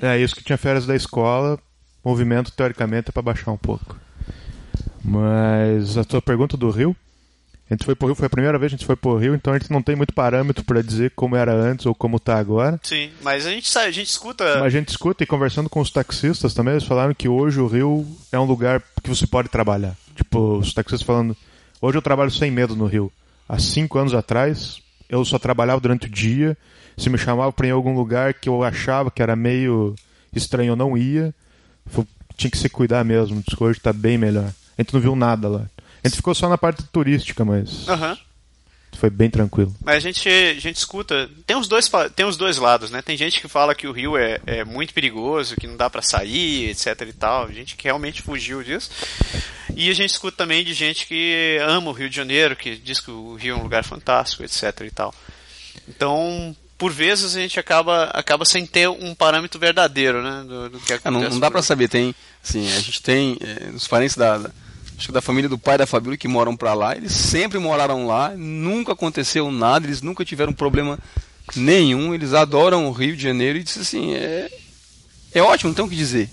É 0.00 0.18
isso 0.18 0.34
que 0.34 0.44
tinha 0.44 0.58
férias 0.58 0.86
da 0.86 0.94
escola. 0.94 1.58
Movimento, 2.04 2.52
teoricamente, 2.52 3.08
é 3.08 3.12
para 3.12 3.22
baixar 3.22 3.50
um 3.52 3.56
pouco. 3.56 3.96
Mas 5.02 5.96
a 5.96 6.04
tua 6.04 6.20
pergunta 6.20 6.56
do 6.56 6.70
Rio, 6.70 6.94
A 7.68 7.72
gente 7.72 7.86
foi 7.86 7.94
pro 7.94 8.08
Rio, 8.08 8.14
foi 8.14 8.26
a 8.26 8.30
primeira 8.30 8.58
vez 8.58 8.70
que 8.70 8.74
a 8.74 8.78
gente 8.78 8.86
foi 8.86 8.94
pro 8.94 9.16
Rio, 9.16 9.34
então 9.34 9.54
a 9.54 9.58
gente 9.58 9.70
não 9.70 9.82
tem 9.82 9.96
muito 9.96 10.12
parâmetro 10.12 10.62
para 10.64 10.82
dizer 10.82 11.12
como 11.16 11.34
era 11.34 11.52
antes 11.54 11.86
ou 11.86 11.94
como 11.94 12.20
tá 12.20 12.36
agora. 12.38 12.78
Sim, 12.82 13.10
mas 13.22 13.46
a 13.46 13.50
gente 13.50 13.70
sabe, 13.70 13.86
a 13.86 13.90
gente 13.90 14.08
escuta. 14.08 14.44
Mas 14.56 14.64
a 14.64 14.68
gente 14.68 14.88
escuta 14.88 15.24
e 15.24 15.26
conversando 15.26 15.70
com 15.70 15.80
os 15.80 15.90
taxistas 15.90 16.52
também, 16.52 16.74
eles 16.74 16.84
falaram 16.84 17.14
que 17.14 17.26
hoje 17.26 17.60
o 17.60 17.66
Rio 17.66 18.06
é 18.30 18.38
um 18.38 18.44
lugar 18.44 18.82
que 19.02 19.08
você 19.08 19.26
pode 19.26 19.48
trabalhar. 19.48 19.96
Tipo, 20.14 20.58
os 20.58 20.72
taxistas 20.72 21.02
falando, 21.02 21.36
hoje 21.80 21.98
eu 21.98 22.02
trabalho 22.02 22.30
sem 22.30 22.50
medo 22.50 22.76
no 22.76 22.86
Rio. 22.86 23.12
Há 23.48 23.58
cinco 23.58 23.98
anos 23.98 24.14
atrás, 24.14 24.80
eu 25.08 25.24
só 25.24 25.38
trabalhava 25.38 25.80
durante 25.80 26.06
o 26.06 26.10
dia. 26.10 26.56
Se 26.96 27.10
me 27.10 27.18
chamava 27.18 27.52
para 27.52 27.66
ir 27.66 27.70
em 27.70 27.72
algum 27.72 27.94
lugar 27.94 28.34
que 28.34 28.48
eu 28.48 28.62
achava 28.62 29.10
que 29.10 29.22
era 29.22 29.34
meio 29.34 29.94
estranho, 30.32 30.72
eu 30.72 30.76
não 30.76 30.96
ia. 30.96 31.34
Tinha 32.36 32.50
que 32.50 32.58
se 32.58 32.68
cuidar 32.68 33.04
mesmo. 33.04 33.42
Hoje 33.60 33.80
tá 33.80 33.92
bem 33.92 34.16
melhor. 34.16 34.50
A 34.78 34.82
gente 34.82 34.94
não 34.94 35.00
viu 35.00 35.14
nada 35.16 35.48
lá. 35.48 35.66
A 36.02 36.08
gente 36.08 36.16
ficou 36.16 36.34
só 36.34 36.48
na 36.48 36.58
parte 36.58 36.82
turística, 36.84 37.44
mas 37.44 37.88
Aham. 37.88 38.16
Foi 39.04 39.10
bem 39.10 39.28
tranquilo. 39.28 39.74
Mas 39.84 39.96
a 39.96 40.00
gente, 40.00 40.26
a 40.28 40.54
gente 40.54 40.76
escuta. 40.76 41.28
Tem 41.46 41.56
os, 41.56 41.68
dois, 41.68 41.90
tem 42.16 42.24
os 42.24 42.36
dois 42.38 42.56
lados, 42.56 42.90
né? 42.90 43.02
Tem 43.02 43.16
gente 43.16 43.38
que 43.40 43.48
fala 43.48 43.74
que 43.74 43.86
o 43.86 43.92
Rio 43.92 44.16
é, 44.16 44.40
é 44.46 44.64
muito 44.64 44.94
perigoso, 44.94 45.56
que 45.56 45.66
não 45.66 45.76
dá 45.76 45.90
pra 45.90 46.00
sair, 46.00 46.70
etc 46.70 47.02
e 47.08 47.12
tal. 47.12 47.52
Gente 47.52 47.76
que 47.76 47.84
realmente 47.84 48.22
fugiu 48.22 48.62
disso. 48.62 48.90
E 49.76 49.90
a 49.90 49.94
gente 49.94 50.10
escuta 50.10 50.38
também 50.38 50.64
de 50.64 50.72
gente 50.72 51.06
que 51.06 51.58
ama 51.66 51.90
o 51.90 51.92
Rio 51.92 52.08
de 52.08 52.16
Janeiro, 52.16 52.56
que 52.56 52.76
diz 52.76 53.00
que 53.00 53.10
o 53.10 53.34
Rio 53.34 53.54
é 53.54 53.58
um 53.58 53.62
lugar 53.62 53.84
fantástico, 53.84 54.42
etc 54.42 54.80
e 54.86 54.90
tal. 54.90 55.14
Então, 55.86 56.56
por 56.78 56.90
vezes 56.90 57.36
a 57.36 57.40
gente 57.40 57.60
acaba, 57.60 58.04
acaba 58.04 58.46
sem 58.46 58.64
ter 58.64 58.88
um 58.88 59.14
parâmetro 59.14 59.60
verdadeiro, 59.60 60.22
né? 60.22 60.44
Do, 60.48 60.70
do 60.70 60.80
que 60.80 60.94
acontece. 60.94 61.24
não, 61.24 61.30
não 61.30 61.40
dá 61.40 61.50
aí. 61.54 61.62
saber, 61.62 61.88
tem, 61.88 62.14
assim, 62.42 62.66
a 62.72 62.80
gente 62.80 63.02
tem 63.02 63.36
é, 63.40 63.68
os 63.70 63.86
parentes 63.86 64.16
da, 64.16 64.38
da- 64.38 64.50
acho 64.96 65.06
que 65.08 65.12
da 65.12 65.20
família 65.22 65.48
do 65.48 65.58
pai 65.58 65.76
da 65.78 65.86
Fabíola 65.86 66.16
que 66.16 66.28
moram 66.28 66.56
pra 66.56 66.74
lá, 66.74 66.96
eles 66.96 67.12
sempre 67.12 67.58
moraram 67.58 68.06
lá, 68.06 68.30
nunca 68.36 68.92
aconteceu 68.92 69.50
nada, 69.50 69.86
eles 69.86 70.02
nunca 70.02 70.24
tiveram 70.24 70.52
problema 70.52 70.98
nenhum, 71.56 72.14
eles 72.14 72.32
adoram 72.32 72.86
o 72.86 72.92
Rio 72.92 73.16
de 73.16 73.22
Janeiro 73.22 73.58
e 73.58 73.62
disse 73.62 73.80
assim, 73.80 74.14
é, 74.14 74.50
é 75.34 75.42
ótimo, 75.42 75.68
não 75.70 75.74
tem 75.74 75.84
o 75.84 75.88
que 75.88 75.96
dizer. 75.96 76.28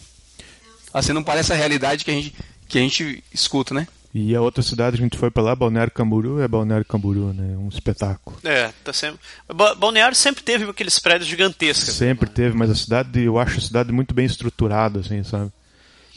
Assim, 0.94 1.13
não 1.13 1.24
parece 1.24 1.53
a 1.53 1.56
realidade 1.56 2.03
que 2.03 2.12
a 2.12 2.13
gente, 2.13 2.34
que 2.68 2.77
a 2.77 2.82
gente 2.82 3.24
escuta, 3.34 3.74
né? 3.74 3.88
E 4.13 4.36
a 4.36 4.41
outra 4.41 4.62
cidade 4.62 4.98
que 4.98 5.03
a 5.03 5.06
gente 5.06 5.18
foi 5.18 5.32
pra 5.32 5.41
lá, 5.41 5.56
Balneário 5.56 5.91
Camboriú, 5.94 6.41
é 6.41 6.48
Balneário 6.48 6.86
Camboriú, 6.86 7.32
né? 7.32 7.56
Um 7.58 7.70
espetáculo. 7.70 8.38
É, 8.44 8.70
tá 8.84 8.91
sempre. 8.91 9.18
Ba- 9.48 9.74
Balneário 9.74 10.18
sempre 10.18 10.44
teve 10.44 10.65
aqueles 10.65 11.00
prédios 11.00 11.30
gigantescos. 11.30 11.94
Sempre 11.96 12.30
teve, 12.30 12.53
mas 12.58 12.70
a 12.70 12.75
cidade, 12.75 13.22
eu 13.22 13.39
acho 13.39 13.58
a 13.58 13.62
cidade 13.62 13.94
muito 13.94 14.13
bem 14.13 14.25
estruturada, 14.25 15.00
assim, 15.00 15.24
sabe? 15.24 15.50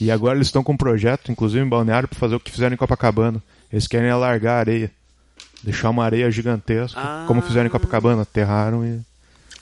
E 0.00 0.10
agora 0.10 0.36
eles 0.36 0.48
estão 0.48 0.62
com 0.64 0.72
um 0.72 0.76
projeto, 0.76 1.30
inclusive 1.30 1.64
em 1.64 1.68
Balneário, 1.68 2.08
para 2.08 2.18
fazer 2.18 2.34
o 2.34 2.40
que 2.40 2.50
fizeram 2.50 2.74
em 2.74 2.76
Copacabana. 2.78 3.42
Eles 3.72 3.86
querem 3.86 4.10
alargar 4.10 4.56
a 4.56 4.58
areia. 4.60 4.90
Deixar 5.62 5.90
uma 5.90 6.04
areia 6.04 6.30
gigantesca, 6.30 7.00
Ah. 7.00 7.24
como 7.26 7.40
fizeram 7.40 7.66
em 7.66 7.70
Copacabana. 7.70 8.22
Aterraram 8.22 8.84
e. 8.84 9.00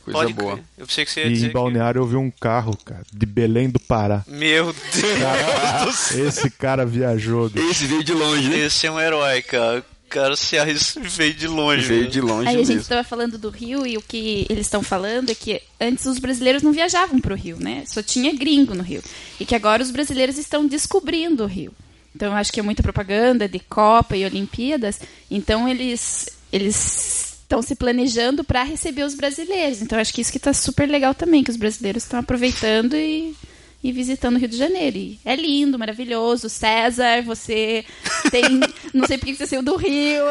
Coisa 0.04 0.18
Pode 0.18 0.32
boa. 0.32 0.54
crer. 0.54 0.64
Eu 0.78 0.86
pensei 0.86 1.04
que 1.04 1.10
você 1.12 1.20
ia 1.20 1.26
E 1.28 1.32
dizer 1.32 1.46
em 1.46 1.52
Balneário 1.52 2.00
eu 2.00 2.06
vi 2.06 2.16
um 2.16 2.28
carro, 2.28 2.76
cara, 2.84 3.02
de 3.12 3.24
Belém 3.24 3.70
do 3.70 3.78
Pará. 3.78 4.22
que... 4.24 4.32
Meu 4.32 4.64
Deus 4.72 5.84
do 5.84 5.92
céu. 5.92 6.26
Esse 6.26 6.50
cara 6.50 6.84
viajou. 6.84 7.48
bicho. 7.48 7.70
Esse 7.70 7.86
veio 7.86 8.02
de 8.02 8.12
longe, 8.12 8.48
né? 8.48 8.58
Esse 8.58 8.84
é 8.88 8.90
um 8.90 8.98
herói, 8.98 9.42
cara. 9.42 9.84
O 10.12 10.14
cara 10.14 10.36
se 10.36 10.58
arris... 10.58 10.94
veio 11.00 11.32
de 11.32 11.48
longe. 11.48 11.86
Veio 11.86 12.00
mesmo. 12.00 12.12
de 12.12 12.20
longe 12.20 12.48
Aí 12.48 12.56
a 12.56 12.58
gente 12.58 12.68
mesmo. 12.68 12.82
estava 12.82 13.02
falando 13.02 13.38
do 13.38 13.48
Rio 13.48 13.86
e 13.86 13.96
o 13.96 14.02
que 14.02 14.46
eles 14.50 14.66
estão 14.66 14.82
falando 14.82 15.30
é 15.30 15.34
que 15.34 15.62
antes 15.80 16.04
os 16.04 16.18
brasileiros 16.18 16.62
não 16.62 16.70
viajavam 16.70 17.18
para 17.18 17.32
o 17.32 17.36
Rio, 17.36 17.56
né? 17.58 17.82
Só 17.86 18.02
tinha 18.02 18.30
gringo 18.34 18.74
no 18.74 18.82
Rio. 18.82 19.02
E 19.40 19.46
que 19.46 19.54
agora 19.54 19.82
os 19.82 19.90
brasileiros 19.90 20.36
estão 20.36 20.66
descobrindo 20.66 21.44
o 21.44 21.46
Rio. 21.46 21.72
Então 22.14 22.28
eu 22.28 22.34
acho 22.34 22.52
que 22.52 22.60
é 22.60 22.62
muita 22.62 22.82
propaganda 22.82 23.48
de 23.48 23.58
Copa 23.58 24.14
e 24.14 24.24
Olimpíadas. 24.26 25.00
Então 25.30 25.66
eles 25.66 26.28
eles 26.52 27.38
estão 27.40 27.62
se 27.62 27.74
planejando 27.74 28.44
para 28.44 28.62
receber 28.62 29.04
os 29.04 29.14
brasileiros. 29.14 29.80
Então 29.80 29.96
eu 29.96 30.02
acho 30.02 30.12
que 30.12 30.20
isso 30.20 30.30
que 30.30 30.36
está 30.36 30.52
super 30.52 30.88
legal 30.88 31.14
também, 31.14 31.42
que 31.42 31.50
os 31.50 31.56
brasileiros 31.56 32.02
estão 32.02 32.20
aproveitando 32.20 32.94
e 32.94 33.34
e 33.82 33.90
visitando 33.90 34.36
o 34.36 34.38
Rio 34.38 34.48
de 34.48 34.56
Janeiro. 34.56 34.96
E 34.96 35.18
é 35.24 35.34
lindo, 35.34 35.78
maravilhoso. 35.78 36.48
César, 36.48 37.22
você 37.22 37.84
tem. 38.30 38.60
Não 38.94 39.06
sei 39.06 39.18
por 39.18 39.26
que 39.26 39.34
você 39.34 39.46
saiu 39.46 39.62
do 39.62 39.76
Rio. 39.76 40.24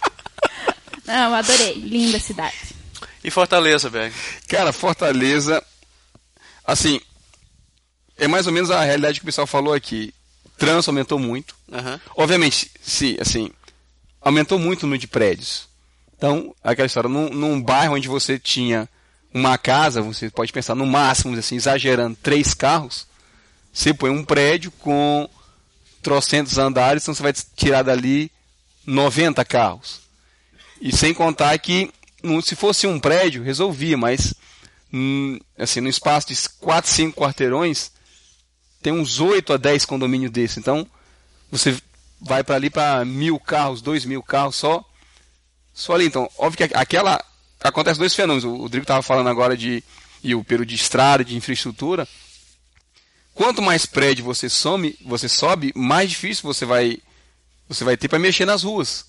Não, 1.04 1.34
adorei. 1.34 1.74
Linda 1.74 2.20
cidade. 2.20 2.74
E 3.24 3.30
Fortaleza, 3.30 3.90
Berg. 3.90 4.14
Cara, 4.48 4.72
Fortaleza, 4.72 5.62
assim, 6.64 7.00
é 8.16 8.28
mais 8.28 8.46
ou 8.46 8.52
menos 8.52 8.70
a 8.70 8.84
realidade 8.84 9.18
que 9.18 9.24
o 9.24 9.26
pessoal 9.26 9.46
falou 9.46 9.74
aqui. 9.74 10.14
Trânsito 10.56 10.90
aumentou 10.90 11.18
muito. 11.18 11.54
Aham. 11.72 12.00
Obviamente, 12.14 12.70
sim, 12.80 13.16
assim, 13.18 13.50
aumentou 14.20 14.58
muito 14.58 14.82
o 14.82 14.86
número 14.86 15.00
de 15.00 15.08
prédios. 15.08 15.68
Então, 16.16 16.54
aquela 16.62 16.86
história, 16.86 17.08
num, 17.08 17.30
num 17.30 17.60
bairro 17.60 17.94
onde 17.94 18.08
você 18.08 18.38
tinha 18.38 18.88
uma 19.32 19.56
casa, 19.56 20.02
você 20.02 20.30
pode 20.30 20.52
pensar 20.52 20.74
no 20.74 20.86
máximo, 20.86 21.36
assim, 21.36 21.56
exagerando, 21.56 22.16
três 22.22 22.54
carros, 22.54 23.06
você 23.72 23.94
põe 23.94 24.10
um 24.10 24.24
prédio 24.24 24.70
com 24.72 25.28
trocentos 26.02 26.58
andares, 26.58 27.02
então 27.02 27.14
você 27.14 27.22
vai 27.22 27.32
tirar 27.32 27.82
dali 27.82 28.30
90 28.86 29.44
carros. 29.44 30.00
E 30.80 30.94
sem 30.94 31.14
contar 31.14 31.56
que 31.58 31.90
se 32.42 32.56
fosse 32.56 32.86
um 32.86 32.98
prédio, 32.98 33.42
resolvia, 33.42 33.96
mas 33.96 34.34
hum, 34.92 35.38
assim, 35.58 35.80
no 35.80 35.88
espaço 35.88 36.28
de 36.28 36.48
4, 36.58 36.90
5 36.90 37.20
quarteirões, 37.20 37.92
tem 38.82 38.92
uns 38.92 39.20
8 39.20 39.52
a 39.52 39.56
10 39.56 39.84
condomínios 39.84 40.32
desses. 40.32 40.56
Então, 40.56 40.86
você 41.50 41.76
vai 42.20 42.44
para 42.44 42.56
ali 42.56 42.70
para 42.70 43.04
mil 43.04 43.38
carros, 43.38 43.80
dois 43.80 44.04
mil 44.04 44.22
carros 44.22 44.56
só. 44.56 44.84
Só 45.72 45.94
ali. 45.94 46.06
Então, 46.06 46.28
óbvio 46.36 46.68
que 46.68 46.74
aquela. 46.74 47.22
Acontece 47.62 47.98
dois 47.98 48.14
fenômenos. 48.14 48.44
O 48.44 48.56
Rodrigo 48.56 48.84
estava 48.84 49.02
falando 49.02 49.28
agora 49.28 49.56
de. 49.56 49.82
E 50.22 50.34
o 50.34 50.44
Pedro 50.44 50.66
de 50.66 50.74
estrada, 50.74 51.24
de 51.24 51.36
infraestrutura. 51.36 52.06
Quanto 53.34 53.62
mais 53.62 53.86
prédio 53.86 54.24
você 54.24 54.48
some, 54.48 54.96
você 55.04 55.28
sobe, 55.28 55.72
mais 55.74 56.10
difícil 56.10 56.42
você 56.42 56.66
vai 56.66 56.98
você 57.68 57.84
vai 57.84 57.96
ter 57.96 58.08
para 58.08 58.18
mexer 58.18 58.44
nas 58.44 58.64
ruas. 58.64 59.06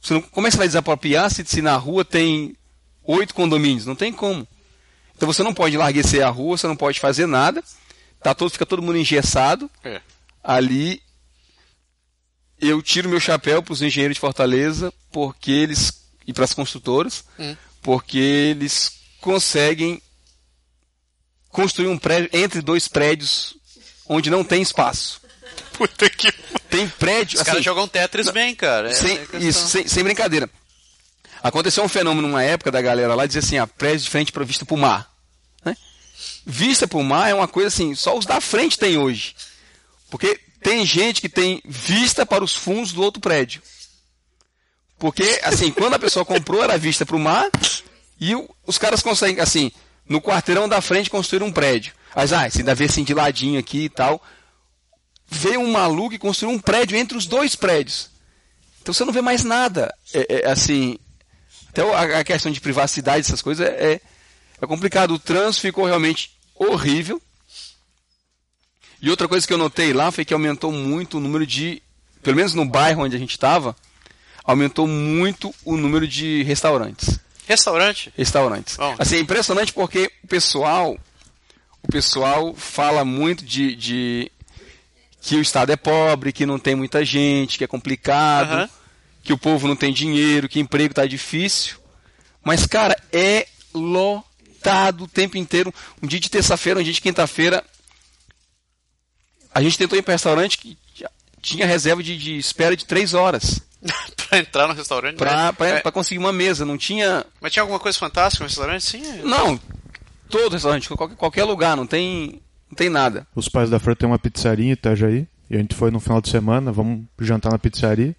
Você 0.00 0.14
não, 0.14 0.22
como 0.22 0.46
é 0.46 0.50
que 0.50 0.54
você 0.54 0.58
vai 0.58 0.66
desapropriar 0.66 1.30
se, 1.30 1.44
se 1.44 1.62
na 1.62 1.76
rua 1.76 2.04
tem 2.04 2.56
oito 3.04 3.34
condomínios? 3.34 3.86
Não 3.86 3.94
tem 3.94 4.12
como. 4.12 4.48
Então 5.14 5.32
você 5.32 5.42
não 5.42 5.54
pode 5.54 5.76
larguecer 5.76 6.24
a 6.24 6.30
rua, 6.30 6.56
você 6.56 6.66
não 6.66 6.74
pode 6.74 6.98
fazer 6.98 7.26
nada. 7.26 7.62
Tá 8.20 8.34
todo, 8.34 8.50
fica 8.50 8.66
todo 8.66 8.82
mundo 8.82 8.98
engessado. 8.98 9.70
É. 9.84 10.00
Ali 10.42 11.02
eu 12.60 12.80
tiro 12.80 13.08
meu 13.08 13.20
chapéu 13.20 13.62
para 13.62 13.72
os 13.72 13.82
engenheiros 13.82 14.16
de 14.16 14.20
Fortaleza, 14.20 14.92
porque 15.10 15.50
eles 15.50 16.02
e 16.26 16.32
para 16.32 16.44
as 16.44 16.54
construtoras, 16.54 17.24
porque 17.82 18.18
eles 18.18 18.92
conseguem 19.20 20.00
construir 21.48 21.88
um 21.88 21.98
prédio 21.98 22.30
entre 22.32 22.62
dois 22.62 22.88
prédios 22.88 23.54
onde 24.06 24.30
não 24.30 24.42
tem 24.42 24.62
espaço. 24.62 25.20
Puta 25.74 26.08
que. 26.08 26.32
Tem 26.70 26.88
prédio. 26.88 27.38
Os 27.38 27.42
caras 27.42 27.58
assim, 27.58 27.64
jogam 27.64 27.86
Tetris 27.86 28.30
bem, 28.30 28.54
cara. 28.54 28.90
É, 28.90 28.94
sem, 28.94 29.18
é 29.18 29.38
isso, 29.38 29.68
sem, 29.68 29.86
sem 29.86 30.02
brincadeira. 30.02 30.48
Aconteceu 31.42 31.82
um 31.82 31.88
fenômeno 31.88 32.28
numa 32.28 32.42
época 32.42 32.70
da 32.70 32.80
galera 32.80 33.14
lá, 33.14 33.26
dizia 33.26 33.40
assim, 33.40 33.58
a 33.58 33.66
prédio 33.66 34.04
de 34.04 34.10
frente 34.10 34.32
para 34.32 34.44
vista 34.44 34.64
para 34.64 34.74
o 34.74 34.78
mar. 34.78 35.12
Né? 35.64 35.76
Vista 36.46 36.86
para 36.86 36.98
o 36.98 37.04
mar 37.04 37.28
é 37.28 37.34
uma 37.34 37.48
coisa 37.48 37.68
assim, 37.68 37.94
só 37.94 38.16
os 38.16 38.24
da 38.24 38.40
frente 38.40 38.78
tem 38.78 38.96
hoje. 38.96 39.34
Porque 40.08 40.38
tem 40.62 40.86
gente 40.86 41.20
que 41.20 41.28
tem 41.28 41.60
vista 41.64 42.24
para 42.24 42.44
os 42.44 42.54
fundos 42.54 42.92
do 42.92 43.02
outro 43.02 43.20
prédio. 43.20 43.60
Porque, 45.02 45.40
assim, 45.42 45.72
quando 45.72 45.94
a 45.94 45.98
pessoa 45.98 46.24
comprou, 46.24 46.62
era 46.62 46.78
vista 46.78 47.04
para 47.04 47.16
o 47.16 47.18
mar, 47.18 47.50
e 48.20 48.34
os 48.64 48.78
caras 48.78 49.02
conseguem, 49.02 49.42
assim, 49.42 49.72
no 50.08 50.22
quarteirão 50.22 50.68
da 50.68 50.80
frente 50.80 51.10
construir 51.10 51.42
um 51.42 51.50
prédio. 51.50 51.92
Mas, 52.14 52.32
ah, 52.32 52.48
você 52.48 52.58
ainda 52.58 52.72
vê 52.72 52.84
assim 52.84 53.02
de 53.02 53.12
ladinho 53.12 53.58
aqui 53.58 53.86
e 53.86 53.88
tal. 53.88 54.22
Veio 55.26 55.58
um 55.58 55.72
maluco 55.72 56.14
e 56.14 56.20
construiu 56.20 56.54
um 56.54 56.58
prédio 56.60 56.96
entre 56.96 57.18
os 57.18 57.26
dois 57.26 57.56
prédios. 57.56 58.10
Então 58.80 58.94
você 58.94 59.04
não 59.04 59.12
vê 59.12 59.20
mais 59.20 59.42
nada. 59.42 59.92
É, 60.14 60.44
é, 60.44 60.48
assim, 60.48 60.96
até 61.70 61.82
a, 61.82 62.20
a 62.20 62.24
questão 62.24 62.52
de 62.52 62.60
privacidade, 62.60 63.26
essas 63.26 63.42
coisas, 63.42 63.66
é, 63.66 64.00
é 64.60 64.66
complicado. 64.68 65.14
O 65.14 65.18
trânsito 65.18 65.62
ficou 65.62 65.84
realmente 65.84 66.30
horrível. 66.54 67.20
E 69.00 69.10
outra 69.10 69.26
coisa 69.26 69.44
que 69.44 69.52
eu 69.52 69.58
notei 69.58 69.92
lá 69.92 70.12
foi 70.12 70.24
que 70.24 70.32
aumentou 70.32 70.70
muito 70.70 71.16
o 71.16 71.20
número 71.20 71.44
de, 71.44 71.82
pelo 72.22 72.36
menos 72.36 72.54
no 72.54 72.64
bairro 72.64 73.02
onde 73.02 73.16
a 73.16 73.18
gente 73.18 73.32
estava, 73.32 73.74
aumentou 74.44 74.86
muito 74.86 75.54
o 75.64 75.76
número 75.76 76.06
de 76.06 76.42
restaurantes. 76.42 77.18
Restaurante? 77.46 78.12
Restaurantes. 78.16 78.76
Bom. 78.76 78.94
Assim, 78.98 79.16
é 79.16 79.20
impressionante 79.20 79.72
porque 79.72 80.10
o 80.22 80.26
pessoal, 80.26 80.96
o 81.82 81.88
pessoal 81.88 82.54
fala 82.54 83.04
muito 83.04 83.44
de, 83.44 83.74
de 83.74 84.32
que 85.20 85.36
o 85.36 85.40
estado 85.40 85.70
é 85.72 85.76
pobre, 85.76 86.32
que 86.32 86.46
não 86.46 86.58
tem 86.58 86.74
muita 86.74 87.04
gente, 87.04 87.58
que 87.58 87.64
é 87.64 87.66
complicado, 87.66 88.52
Aham. 88.52 88.70
que 89.22 89.32
o 89.32 89.38
povo 89.38 89.68
não 89.68 89.76
tem 89.76 89.92
dinheiro, 89.92 90.48
que 90.48 90.60
emprego 90.60 90.94
tá 90.94 91.06
difícil. 91.06 91.76
Mas, 92.44 92.66
cara, 92.66 92.96
é 93.12 93.46
lotado 93.74 95.04
o 95.04 95.08
tempo 95.08 95.36
inteiro. 95.36 95.72
Um 96.02 96.06
dia 96.06 96.18
de 96.20 96.28
terça-feira, 96.30 96.80
um 96.80 96.82
dia 96.82 96.92
de 96.92 97.00
quinta-feira, 97.00 97.64
a 99.54 99.62
gente 99.62 99.78
tentou 99.78 99.98
ir 99.98 100.02
para 100.02 100.14
restaurante 100.14 100.58
que 100.58 100.78
tinha 101.40 101.66
reserva 101.66 102.02
de, 102.02 102.16
de 102.16 102.38
espera 102.38 102.76
de 102.76 102.86
três 102.86 103.14
horas. 103.14 103.60
pra 104.32 104.38
entrar 104.38 104.68
no 104.68 104.74
restaurante? 104.74 105.16
pra, 105.16 105.46
né? 105.46 105.52
pra, 105.52 105.68
É, 105.68 105.80
pra 105.80 105.92
conseguir 105.92 106.18
uma 106.18 106.32
mesa. 106.32 106.64
Não 106.64 106.78
tinha. 106.78 107.24
Mas 107.40 107.52
tinha 107.52 107.62
alguma 107.62 107.78
coisa 107.78 107.98
fantástica 107.98 108.42
no 108.42 108.48
restaurante? 108.48 108.84
Sim. 108.84 109.02
é. 109.06 109.22
Não, 109.22 109.60
todo 110.30 110.54
restaurante, 110.54 110.88
qualquer, 110.88 111.16
qualquer 111.16 111.44
lugar, 111.44 111.76
não 111.76 111.86
tem, 111.86 112.40
não 112.70 112.76
tem 112.76 112.88
nada. 112.88 113.26
Os 113.34 113.48
pais 113.48 113.68
da 113.68 113.78
Fran 113.78 113.94
têm 113.94 114.08
uma 114.08 114.18
pizzaria 114.18 114.64
em 114.66 114.72
Itajaí. 114.72 115.26
E 115.50 115.54
a 115.54 115.58
gente 115.58 115.74
foi 115.74 115.90
no 115.90 116.00
final 116.00 116.22
de 116.22 116.30
semana, 116.30 116.72
vamos 116.72 117.04
jantar 117.20 117.52
na 117.52 117.58
pizzaria. 117.58 118.16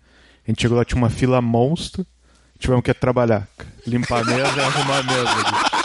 A 0.47 0.51
gente 0.51 0.61
chegou 0.61 0.77
lá, 0.77 0.85
tinha 0.85 0.99
uma 0.99 1.09
fila 1.09 1.41
monstro. 1.41 2.05
Tivemos 2.59 2.83
que 2.83 2.93
trabalhar. 2.93 3.47
Limpar 3.87 4.21
a 4.21 4.25
mesa 4.25 4.55
e 4.55 4.61
arrumar 4.61 4.99
a 4.99 5.03
mesa. 5.03 5.83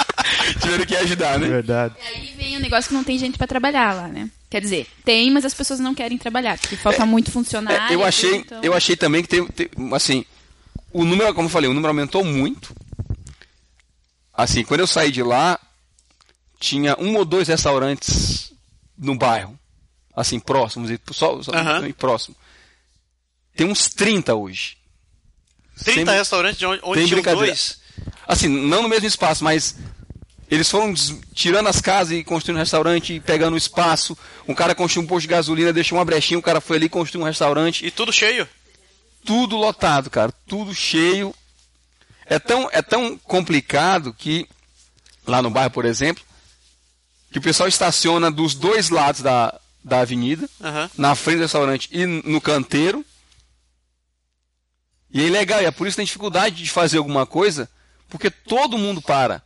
Tiveram 0.61 0.85
que 0.85 0.97
ajudar, 0.97 1.39
né? 1.39 1.49
verdade. 1.49 1.95
E 1.99 2.07
aí 2.07 2.35
vem 2.37 2.57
o 2.57 2.61
negócio 2.61 2.89
que 2.89 2.95
não 2.95 3.03
tem 3.03 3.19
gente 3.19 3.39
pra 3.39 3.47
trabalhar 3.47 3.95
lá, 3.95 4.09
né? 4.09 4.31
Quer 4.51 4.61
dizer, 4.63 4.87
tem, 5.05 5.31
mas 5.31 5.45
as 5.45 5.53
pessoas 5.53 5.79
não 5.79 5.95
querem 5.95 6.17
trabalhar, 6.17 6.59
porque 6.59 6.75
falta 6.77 7.05
muito 7.05 7.31
funcionário. 7.31 7.93
É, 7.93 7.95
eu 7.95 8.03
achei, 8.05 8.37
então- 8.37 8.63
eu 8.63 8.73
achei 8.75 8.97
também 8.97 9.23
que 9.23 9.29
tem, 9.29 9.47
tem- 9.47 9.69
assim, 9.93 10.25
o 10.91 11.05
número, 11.05 11.35
como 11.35 11.47
eu 11.49 11.53
falei, 11.53 11.69
o 11.69 11.75
número 11.75 11.89
aumentou 11.89 12.25
muito. 12.25 12.75
Assim, 14.33 14.65
quando 14.65 14.81
eu 14.81 14.87
saí 14.87 15.11
de 15.11 15.23
lá, 15.23 15.59
tinha 16.59 16.97
um 16.99 17.17
ou 17.17 17.25
dois 17.25 17.49
restaurantes 17.49 18.53
no 18.97 19.15
bairro, 19.17 19.59
assim, 20.15 20.39
próximos, 20.41 20.91
e 20.91 20.99
só, 21.13 21.43
só 21.43 21.53
e 21.87 21.93
próximo. 21.93 22.35
Tem 23.55 23.67
uns 23.67 23.89
30 23.89 24.35
hoje. 24.35 24.77
30 25.85 26.11
Sem- 26.13 26.19
restaurantes 26.19 26.59
de 26.59 26.67
onde, 26.67 26.81
onde 26.85 26.99
Tem 27.01 27.07
tinham 27.07 27.17
brincadeira. 27.21 27.47
dois. 27.49 27.79
Assim, 28.27 28.49
não 28.49 28.83
no 28.83 28.89
mesmo 28.89 29.07
espaço, 29.07 29.43
mas 29.45 29.77
eles 30.51 30.71
foram 30.71 30.95
tirando 31.35 31.69
as 31.69 31.81
casas 31.81 32.19
e 32.19 32.25
construindo 32.25 32.57
um 32.57 32.61
restaurante, 32.61 33.15
e 33.15 33.21
pegando 33.21 33.57
espaço. 33.57 34.17
Um 34.47 34.55
cara 34.55 34.75
construiu 34.75 35.05
um 35.05 35.09
posto 35.09 35.23
de 35.23 35.29
gasolina, 35.29 35.73
deixou 35.73 35.99
uma 35.99 36.05
brechinha, 36.05 36.39
o 36.39 36.43
cara 36.43 36.61
foi 36.61 36.77
ali 36.79 36.87
e 36.87 36.91
construiu 36.91 37.23
um 37.25 37.29
restaurante. 37.29 37.85
E 37.85 37.91
tudo 37.91 38.13
cheio. 38.13 38.49
tudo 39.25 39.57
lotado, 39.57 40.09
cara, 40.09 40.33
tudo 40.47 40.75
cheio. 40.75 41.35
É 42.25 42.39
tão, 42.39 42.69
é 42.73 42.81
tão 42.83 43.19
complicado 43.19 44.13
que 44.13 44.49
lá 45.27 45.43
no 45.43 45.51
bairro, 45.51 45.71
por 45.71 45.85
exemplo, 45.85 46.25
que 47.31 47.39
o 47.39 47.43
pessoal 47.43 47.69
estaciona 47.69 48.31
dos 48.31 48.55
dois 48.55 48.89
lados 48.89 49.21
da, 49.21 49.59
da 49.85 50.01
avenida, 50.01 50.49
Aham. 50.63 50.91
na 50.97 51.15
frente 51.15 51.37
do 51.39 51.43
restaurante 51.43 51.89
e 51.93 52.07
no 52.07 52.41
canteiro. 52.41 53.05
E 55.13 55.23
é 55.23 55.27
ilegal, 55.27 55.61
e 55.63 55.67
é 55.67 55.71
por 55.71 55.87
isso 55.87 55.95
que 55.95 56.01
tem 56.01 56.07
dificuldade 56.07 56.63
de 56.63 56.71
fazer 56.71 56.99
alguma 56.99 57.27
coisa, 57.27 57.69
porque 58.09 58.31
todo 58.31 58.79
mundo 58.79 59.01
para. 59.03 59.43